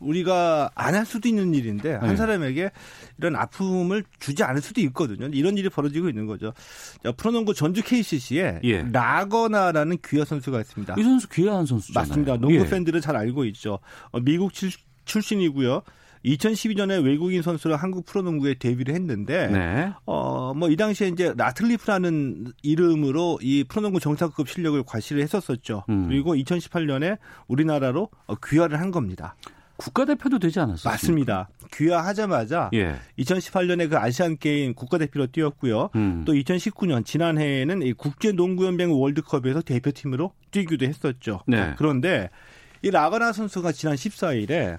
우리가 0.00 0.70
안 0.74 0.94
할 0.94 1.06
수도 1.06 1.28
있는 1.28 1.54
일인데 1.54 1.94
한 1.94 2.10
네. 2.10 2.16
사람에게 2.16 2.70
이런 3.18 3.36
아픔을 3.36 4.04
주지 4.18 4.42
않을 4.42 4.60
수도 4.60 4.80
있거든요. 4.82 5.26
이런 5.32 5.56
일이 5.56 5.68
벌어지고 5.70 6.08
있는 6.08 6.26
거죠. 6.26 6.52
자, 7.02 7.12
프로농구 7.12 7.54
전주 7.54 7.82
KCC에 7.82 8.60
예. 8.64 8.82
라거나라는 8.92 9.98
귀화 10.04 10.24
선수가 10.24 10.60
있습니다. 10.60 10.96
이 10.98 11.02
선수 11.02 11.28
귀화한 11.30 11.64
선수잖아요. 11.66 12.08
맞습니다. 12.08 12.36
농구 12.36 12.56
예. 12.56 12.68
팬들은 12.68 13.00
잘 13.00 13.16
알고 13.16 13.44
있죠. 13.46 13.78
어, 14.10 14.20
미국 14.20 14.52
출, 14.52 14.70
출신이고요. 15.06 15.82
2012년에 16.24 17.04
외국인 17.04 17.42
선수로 17.42 17.76
한국 17.76 18.06
프로농구에 18.06 18.54
데뷔를 18.54 18.94
했는데 18.94 19.48
네. 19.48 19.92
어뭐 20.06 20.70
이 20.70 20.76
당시에 20.76 21.08
이제 21.08 21.34
라틀리프라는 21.36 22.52
이름으로 22.62 23.38
이 23.42 23.64
프로농구 23.64 24.00
정상급 24.00 24.48
실력을 24.48 24.82
과시를 24.84 25.22
했었었죠. 25.22 25.84
음. 25.88 26.08
그리고 26.08 26.34
2018년에 26.34 27.18
우리나라로 27.46 28.08
어, 28.26 28.34
귀화를 28.36 28.80
한 28.80 28.90
겁니다. 28.90 29.36
국가대표도 29.76 30.38
되지 30.38 30.60
않았어요? 30.60 30.92
맞습니다. 30.92 31.48
귀화하자마자 31.72 32.70
예. 32.74 32.94
2018년에 33.18 33.90
그 33.90 33.98
아시안 33.98 34.36
게임 34.38 34.72
국가대표로 34.74 35.26
뛰었고요. 35.26 35.90
음. 35.96 36.22
또 36.24 36.32
2019년 36.32 37.04
지난해에는 37.04 37.82
이 37.82 37.92
국제농구연맹 37.92 38.92
월드컵에서 38.92 39.62
대표팀으로 39.62 40.32
뛰기도 40.52 40.86
했었죠. 40.86 41.40
네. 41.46 41.74
그런데 41.76 42.30
이 42.82 42.90
라가나 42.90 43.32
선수가 43.32 43.72
지난 43.72 43.96
14일에 43.96 44.78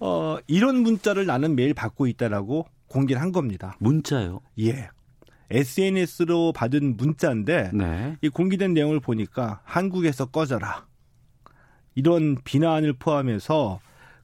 어, 0.00 0.38
이런 0.46 0.76
문자를 0.76 1.26
나는 1.26 1.56
매일 1.56 1.74
받고 1.74 2.06
있다라고 2.06 2.66
공개를 2.88 3.20
한 3.20 3.32
겁니다. 3.32 3.76
문자요? 3.78 4.40
예. 4.60 4.88
SNS로 5.50 6.52
받은 6.52 6.96
문자인데 6.96 7.70
네. 7.72 8.16
이 8.20 8.28
공개된 8.28 8.74
내용을 8.74 9.00
보니까 9.00 9.60
한국에서 9.64 10.26
꺼져라. 10.26 10.86
이런 11.94 12.36
비난을 12.44 12.94
포함해서 12.94 13.80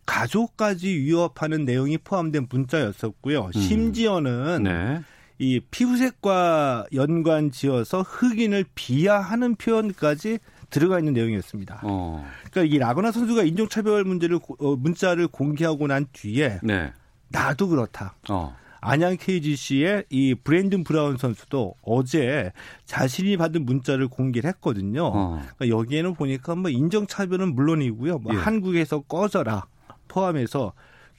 가족까지 0.06 0.88
위협하는 0.88 1.64
내용이 1.64 1.98
포함된 1.98 2.46
문자였었고요. 2.50 3.46
음. 3.46 3.52
심지어는 3.52 4.62
네. 4.64 5.02
이 5.38 5.60
피부색과 5.70 6.86
연관 6.94 7.50
지어서 7.50 8.02
흑인을 8.02 8.66
비하하는 8.74 9.56
표현까지 9.56 10.38
들어가 10.70 10.98
있는 10.98 11.12
내용이었습니다. 11.12 11.80
어. 11.82 12.26
그러니까 12.50 12.74
이 12.74 12.78
라거나 12.78 13.12
선수가 13.12 13.42
인종차별 13.44 14.04
문제를 14.04 14.38
어, 14.58 14.76
문자를 14.76 15.28
공개하고 15.28 15.86
난 15.86 16.06
뒤에 16.12 16.60
네. 16.62 16.92
나도 17.28 17.68
그렇다. 17.68 18.16
어. 18.30 18.56
안양 18.80 19.16
KGC의 19.18 20.04
이 20.10 20.34
브랜든 20.34 20.84
브라운 20.84 21.16
선수도 21.16 21.74
어제 21.82 22.52
자신이 22.84 23.38
받은 23.38 23.64
문자를 23.64 24.08
공개를 24.08 24.48
했거든요. 24.50 25.06
어. 25.06 25.42
그러니까 25.56 25.68
여기에는 25.68 26.14
보니까 26.14 26.54
뭐 26.54 26.70
인종차별은 26.70 27.54
물론이고요. 27.54 28.18
뭐 28.18 28.34
예. 28.34 28.38
한국에서 28.38 29.00
꺼져라 29.00 29.64
포함해서 30.08 30.74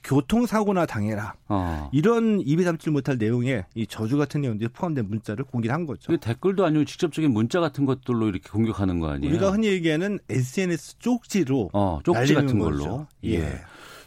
교통사고나 0.05 0.85
당해라. 0.85 1.33
어. 1.49 1.89
이런 1.91 2.39
입에 2.39 2.63
담지 2.63 2.89
못할 2.91 3.17
내용의 3.17 3.65
이 3.73 3.87
저주 3.87 4.17
같은 4.17 4.41
내용들이 4.41 4.69
포함된 4.69 5.09
문자를 5.09 5.43
공개를 5.45 5.73
한 5.73 5.85
거죠. 5.85 6.15
댓글도 6.15 6.63
아니고 6.63 6.85
직접적인 6.85 7.31
문자 7.31 7.59
같은 7.59 7.85
것들로 7.85 8.29
이렇게 8.29 8.49
공격하는 8.49 8.99
거 8.99 9.09
아니에요? 9.09 9.33
우리가 9.33 9.51
흔히 9.51 9.67
얘기하는 9.67 10.19
SNS 10.29 10.99
쪽지로 10.99 11.71
어, 11.73 11.99
쪽지 12.03 12.35
같은 12.35 12.59
걸로. 12.59 12.77
거죠. 12.77 13.07
예. 13.25 13.39
예. 13.39 13.61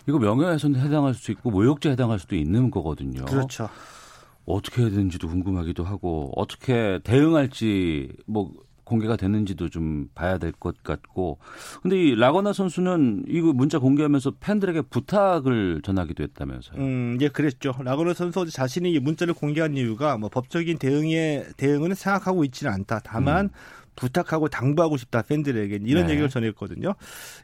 이거 0.09 0.19
명예훼손 0.19 0.77
해당할 0.77 1.13
수도 1.15 1.33
있고 1.33 1.51
모욕죄 1.51 1.91
해당할 1.91 2.19
수도 2.19 2.37
있는 2.37 2.71
거거든요. 2.71 3.25
그렇죠. 3.27 3.69
어떻게 4.47 4.81
해야 4.83 4.91
되는지도 4.91 5.29
궁금하기도 5.29 5.85
하고 5.85 6.33
어떻게 6.37 7.01
대응할지 7.05 8.11
뭐 8.27 8.51
공개가 8.89 9.17
됐는지도 9.17 9.69
좀 9.69 10.09
봐야 10.15 10.39
될 10.39 10.53
것 10.59 10.83
같고. 10.83 11.39
근데 11.83 11.97
이 11.97 12.15
라거나 12.15 12.53
선수는 12.53 13.25
이거 13.29 13.53
문자 13.53 13.79
공개하면서 13.79 14.33
팬들에게 14.41 14.83
부탁을 14.83 15.83
전하기도 15.85 16.23
했다면서요. 16.25 16.81
음, 16.81 17.19
예, 17.21 17.29
그랬죠. 17.29 17.75
라거나 17.83 18.15
선수 18.15 18.47
자신이 18.51 18.99
문자를 18.99 19.35
공개한 19.35 19.77
이유가 19.77 20.17
뭐 20.17 20.29
법적인 20.29 20.79
대응에 20.79 21.45
대응은 21.57 21.95
생각하고 21.95 22.45
있지는 22.45 22.73
않다. 22.73 23.01
다만 23.05 23.47
음. 23.47 23.51
부탁하고 23.99 24.49
당부하고 24.49 24.97
싶다 24.97 25.23
팬들에게 25.23 25.81
이런 25.85 26.07
네. 26.07 26.13
얘기를 26.13 26.29
전했거든요. 26.29 26.95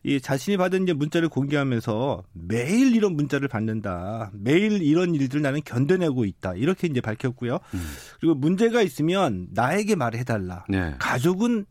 이 0.04 0.20
자신이 0.20 0.56
받은 0.56 0.84
이제 0.84 0.92
문자를 0.92 1.28
공개하면서 1.28 2.22
매일 2.32 2.94
이런 2.94 3.14
문자를 3.16 3.48
받는다. 3.48 4.30
매일 4.32 4.80
이런 4.82 5.14
일들 5.14 5.42
나는 5.42 5.60
견뎌내고 5.64 6.24
있다. 6.24 6.54
이렇게 6.54 6.86
이제 6.86 7.00
밝혔고요. 7.00 7.58
음. 7.74 7.86
그리고 8.20 8.34
문제가 8.34 8.82
있으면 8.82 9.48
나에게 9.50 9.96
말해달라. 9.96 10.64
네. 10.68 10.94
가족은 10.98 11.66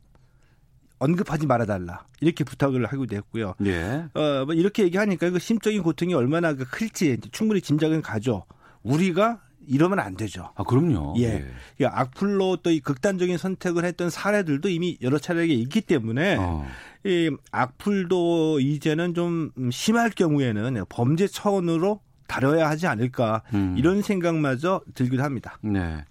언급하지 0.99 1.47
말아달라 1.47 2.05
이렇게 2.21 2.43
부탁을 2.43 2.85
하기도 2.85 3.15
했고요. 3.15 3.55
예. 3.65 4.05
어, 4.13 4.45
뭐 4.45 4.53
이렇게 4.53 4.83
얘기하니까 4.83 5.31
그 5.31 5.39
심적인 5.39 5.83
고통이 5.83 6.13
얼마나 6.13 6.53
그 6.53 6.65
클지 6.65 7.17
충분히 7.31 7.61
짐작은 7.61 8.01
가죠. 8.01 8.45
우리가 8.83 9.41
이러면 9.67 9.99
안 9.99 10.15
되죠. 10.15 10.49
아, 10.55 10.63
그럼요. 10.63 11.15
예. 11.19 11.45
예. 11.81 11.85
악플로 11.85 12.57
또 12.57 12.69
이 12.71 12.79
극단적인 12.79 13.37
선택을 13.37 13.85
했던 13.85 14.09
사례들도 14.09 14.69
이미 14.69 14.97
여러 15.01 15.17
차례 15.19 15.45
있기 15.45 15.81
때문에 15.81 16.37
어. 16.39 16.65
이 17.05 17.29
악플도 17.51 18.59
이제는 18.59 19.13
좀 19.13 19.51
심할 19.71 20.09
경우에는 20.09 20.85
범죄 20.89 21.27
차원으로 21.27 22.01
다뤄야 22.27 22.67
하지 22.69 22.87
않을까 22.87 23.43
음. 23.53 23.75
이런 23.77 24.01
생각마저 24.01 24.81
들기도 24.95 25.23
합니다. 25.23 25.57
네. 25.61 26.03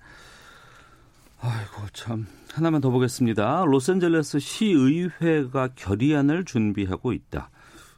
아이고 1.40 1.88
참 1.92 2.26
하나만 2.52 2.80
더 2.80 2.90
보겠습니다. 2.90 3.64
로스앤젤레스 3.66 4.38
시의회가 4.38 5.70
결의안을 5.74 6.44
준비하고 6.44 7.12
있다. 7.12 7.50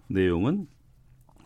내용은 0.06 0.66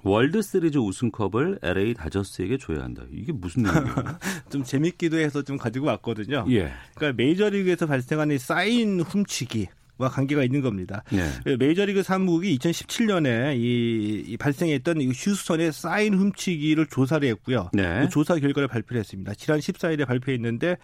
월드 0.09 0.41
시리즈 0.41 0.79
우승컵을 0.79 1.59
LA 1.63 1.95
다저스에게 1.95 2.57
줘야 2.57 2.83
한다. 2.83 3.03
이게 3.13 3.31
무슨 3.31 3.65
내용이에요? 3.65 3.95
좀 4.49 4.65
재밌기도 4.65 5.19
해서 5.19 5.43
좀 5.43 5.59
가지고 5.59 5.87
왔거든요. 5.89 6.47
예. 6.49 6.73
그러니까 6.95 7.23
메이저리그에서 7.23 7.87
발생하는 7.87 8.39
사인 8.39 9.01
훔치기 9.01 9.69
와 9.99 10.09
관계가 10.09 10.45
있는 10.45 10.61
겁니다. 10.61 11.03
네. 11.11 11.57
메이저리그 11.57 12.05
사무국이 12.05 12.57
2017년에 12.57 13.57
이, 13.57 14.25
이 14.29 14.37
발생했던 14.37 15.03
휴스턴의 15.03 15.73
사인 15.73 16.15
훔치기를 16.15 16.87
조사를 16.87 17.29
했고요. 17.29 17.71
네. 17.73 18.03
그 18.03 18.09
조사 18.09 18.37
결과를 18.37 18.69
발표를 18.69 19.01
했습니다. 19.01 19.35
지난 19.35 19.59
14일에 19.59 20.07
발표했는데 20.07 20.77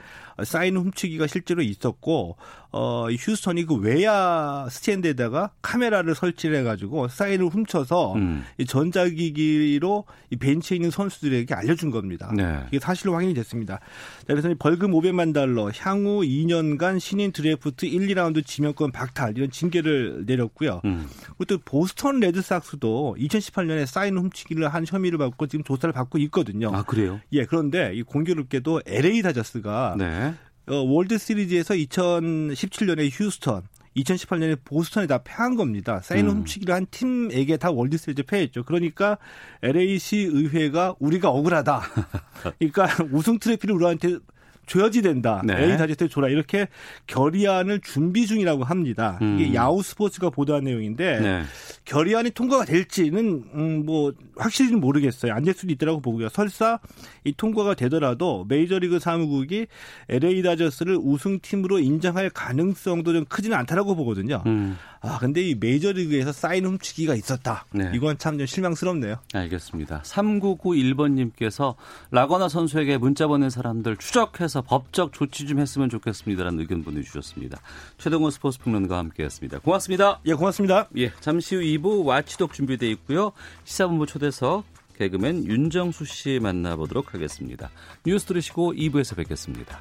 사인 0.42 0.76
훔치기가 0.76 1.28
실제로 1.28 1.62
있었고 1.62 2.36
어, 2.76 3.08
이 3.08 3.16
휴스턴이 3.16 3.66
그 3.66 3.76
외야 3.76 4.66
스탠드에다가 4.68 5.52
카메라를 5.62 6.16
설치를 6.16 6.56
해가지고 6.56 7.06
사인을 7.06 7.46
훔쳐서 7.46 8.14
음. 8.14 8.44
이 8.58 8.66
전자기기로 8.66 10.04
이 10.30 10.36
벤치에 10.36 10.74
있는 10.74 10.90
선수들에게 10.90 11.54
알려준 11.54 11.92
겁니다. 11.92 12.32
네. 12.34 12.64
이게 12.68 12.80
사실로 12.80 13.14
확인이 13.14 13.32
됐습니다. 13.34 13.78
그래서 14.26 14.52
벌금 14.58 14.90
500만 14.90 15.32
달러, 15.32 15.70
향후 15.78 16.22
2년간 16.22 16.98
신인 16.98 17.30
드래프트 17.30 17.86
1, 17.86 18.08
2라운드 18.08 18.44
지명권 18.44 18.90
박탈 18.90 19.38
이런 19.38 19.52
징계를 19.52 20.24
내렸고요. 20.26 20.80
음. 20.84 21.06
그리고 21.38 21.44
또 21.44 21.58
보스턴 21.64 22.18
레드삭스도 22.18 23.18
2018년에 23.20 23.86
사인 23.86 24.18
훔치기를 24.18 24.66
한 24.66 24.84
혐의를 24.84 25.18
받고 25.18 25.46
지금 25.46 25.62
조사를 25.62 25.92
받고 25.92 26.18
있거든요. 26.18 26.74
아 26.74 26.82
그래요? 26.82 27.20
예, 27.32 27.44
그런데 27.44 27.92
이 27.94 28.02
공교롭게도 28.02 28.82
LA 28.84 29.22
다저스가 29.22 29.94
네. 29.96 30.34
어, 30.66 30.76
월드 30.76 31.18
시리즈에서 31.18 31.74
2017년에 31.74 33.10
휴스턴, 33.12 33.62
2018년에 33.96 34.58
보스턴에 34.64 35.06
다 35.06 35.18
패한 35.22 35.56
겁니다. 35.56 36.00
사인 36.02 36.26
음. 36.26 36.38
훔치기를 36.38 36.74
한 36.74 36.86
팀에게 36.90 37.56
다 37.56 37.70
월드 37.70 37.96
시리즈 37.96 38.22
패했죠. 38.22 38.64
그러니까 38.64 39.18
LA시 39.62 40.28
의회가 40.32 40.96
우리가 40.98 41.30
억울하다. 41.30 41.82
그러니까 42.58 42.88
우승 43.12 43.38
트로피를 43.38 43.74
우리한테 43.74 44.18
줘야지 44.66 45.02
된다. 45.02 45.42
네. 45.44 45.62
LA 45.72 45.76
다저스에 45.78 46.08
줘라. 46.08 46.28
이렇게 46.28 46.68
결의안을 47.06 47.80
준비 47.80 48.26
중이라고 48.26 48.64
합니다. 48.64 49.18
음. 49.22 49.38
이게 49.40 49.54
야후 49.54 49.82
스포츠가 49.82 50.30
보도한 50.30 50.64
내용인데 50.64 51.20
네. 51.20 51.42
결의안이 51.84 52.30
통과가 52.30 52.64
될지는 52.64 53.44
음, 53.54 53.82
뭐 53.86 54.12
확실히는 54.36 54.80
모르겠어요. 54.80 55.32
안 55.32 55.44
될 55.44 55.52
수도 55.54 55.70
있더라고 55.72 56.00
보고요. 56.00 56.28
설사 56.30 56.78
이 57.24 57.32
통과가 57.36 57.74
되더라도 57.74 58.46
메이저리그 58.48 58.98
사무국이 58.98 59.66
LA 60.08 60.42
다저스를 60.42 60.96
우승팀으로 61.00 61.78
인정할 61.80 62.30
가능성도 62.30 63.12
좀 63.12 63.24
크지는 63.26 63.56
않다라고 63.58 63.94
보거든요. 63.94 64.42
음. 64.46 64.76
아, 65.06 65.18
근데 65.18 65.42
이 65.42 65.54
메이저리그에서 65.54 66.32
사인 66.32 66.64
훔치기가 66.64 67.14
있었다. 67.14 67.66
네. 67.72 67.90
이건 67.94 68.16
참 68.18 68.38
좀 68.38 68.46
실망스럽네요. 68.46 69.16
알겠습니다. 69.32 70.02
3991번님께서 70.02 71.74
라거나 72.10 72.48
선수에게 72.48 72.98
문자 72.98 73.26
보낸 73.26 73.50
사람들 73.50 73.96
추적해서 73.96 74.62
법적 74.62 75.12
조치 75.12 75.46
좀 75.46 75.58
했으면 75.60 75.88
좋겠습니다라는 75.90 76.58
의견 76.60 76.82
보내주셨습니다. 76.82 77.60
최동원 77.98 78.30
스포츠 78.30 78.58
평론가와 78.60 78.98
함께했습니다. 79.00 79.60
고맙습니다. 79.60 80.20
예, 80.26 80.34
고맙습니다. 80.34 80.88
예, 80.96 81.12
잠시 81.20 81.54
후 81.56 81.60
2부 81.62 82.04
와치독 82.04 82.52
준비되어 82.54 82.88
있고요. 82.90 83.32
시사본부 83.64 84.06
초대석 84.06 84.64
개그맨 84.98 85.44
윤정수 85.46 86.04
씨 86.04 86.38
만나보도록 86.40 87.14
하겠습니다. 87.14 87.70
뉴스 88.06 88.26
들으시고 88.26 88.74
2부에서 88.74 89.16
뵙겠습니다. 89.16 89.80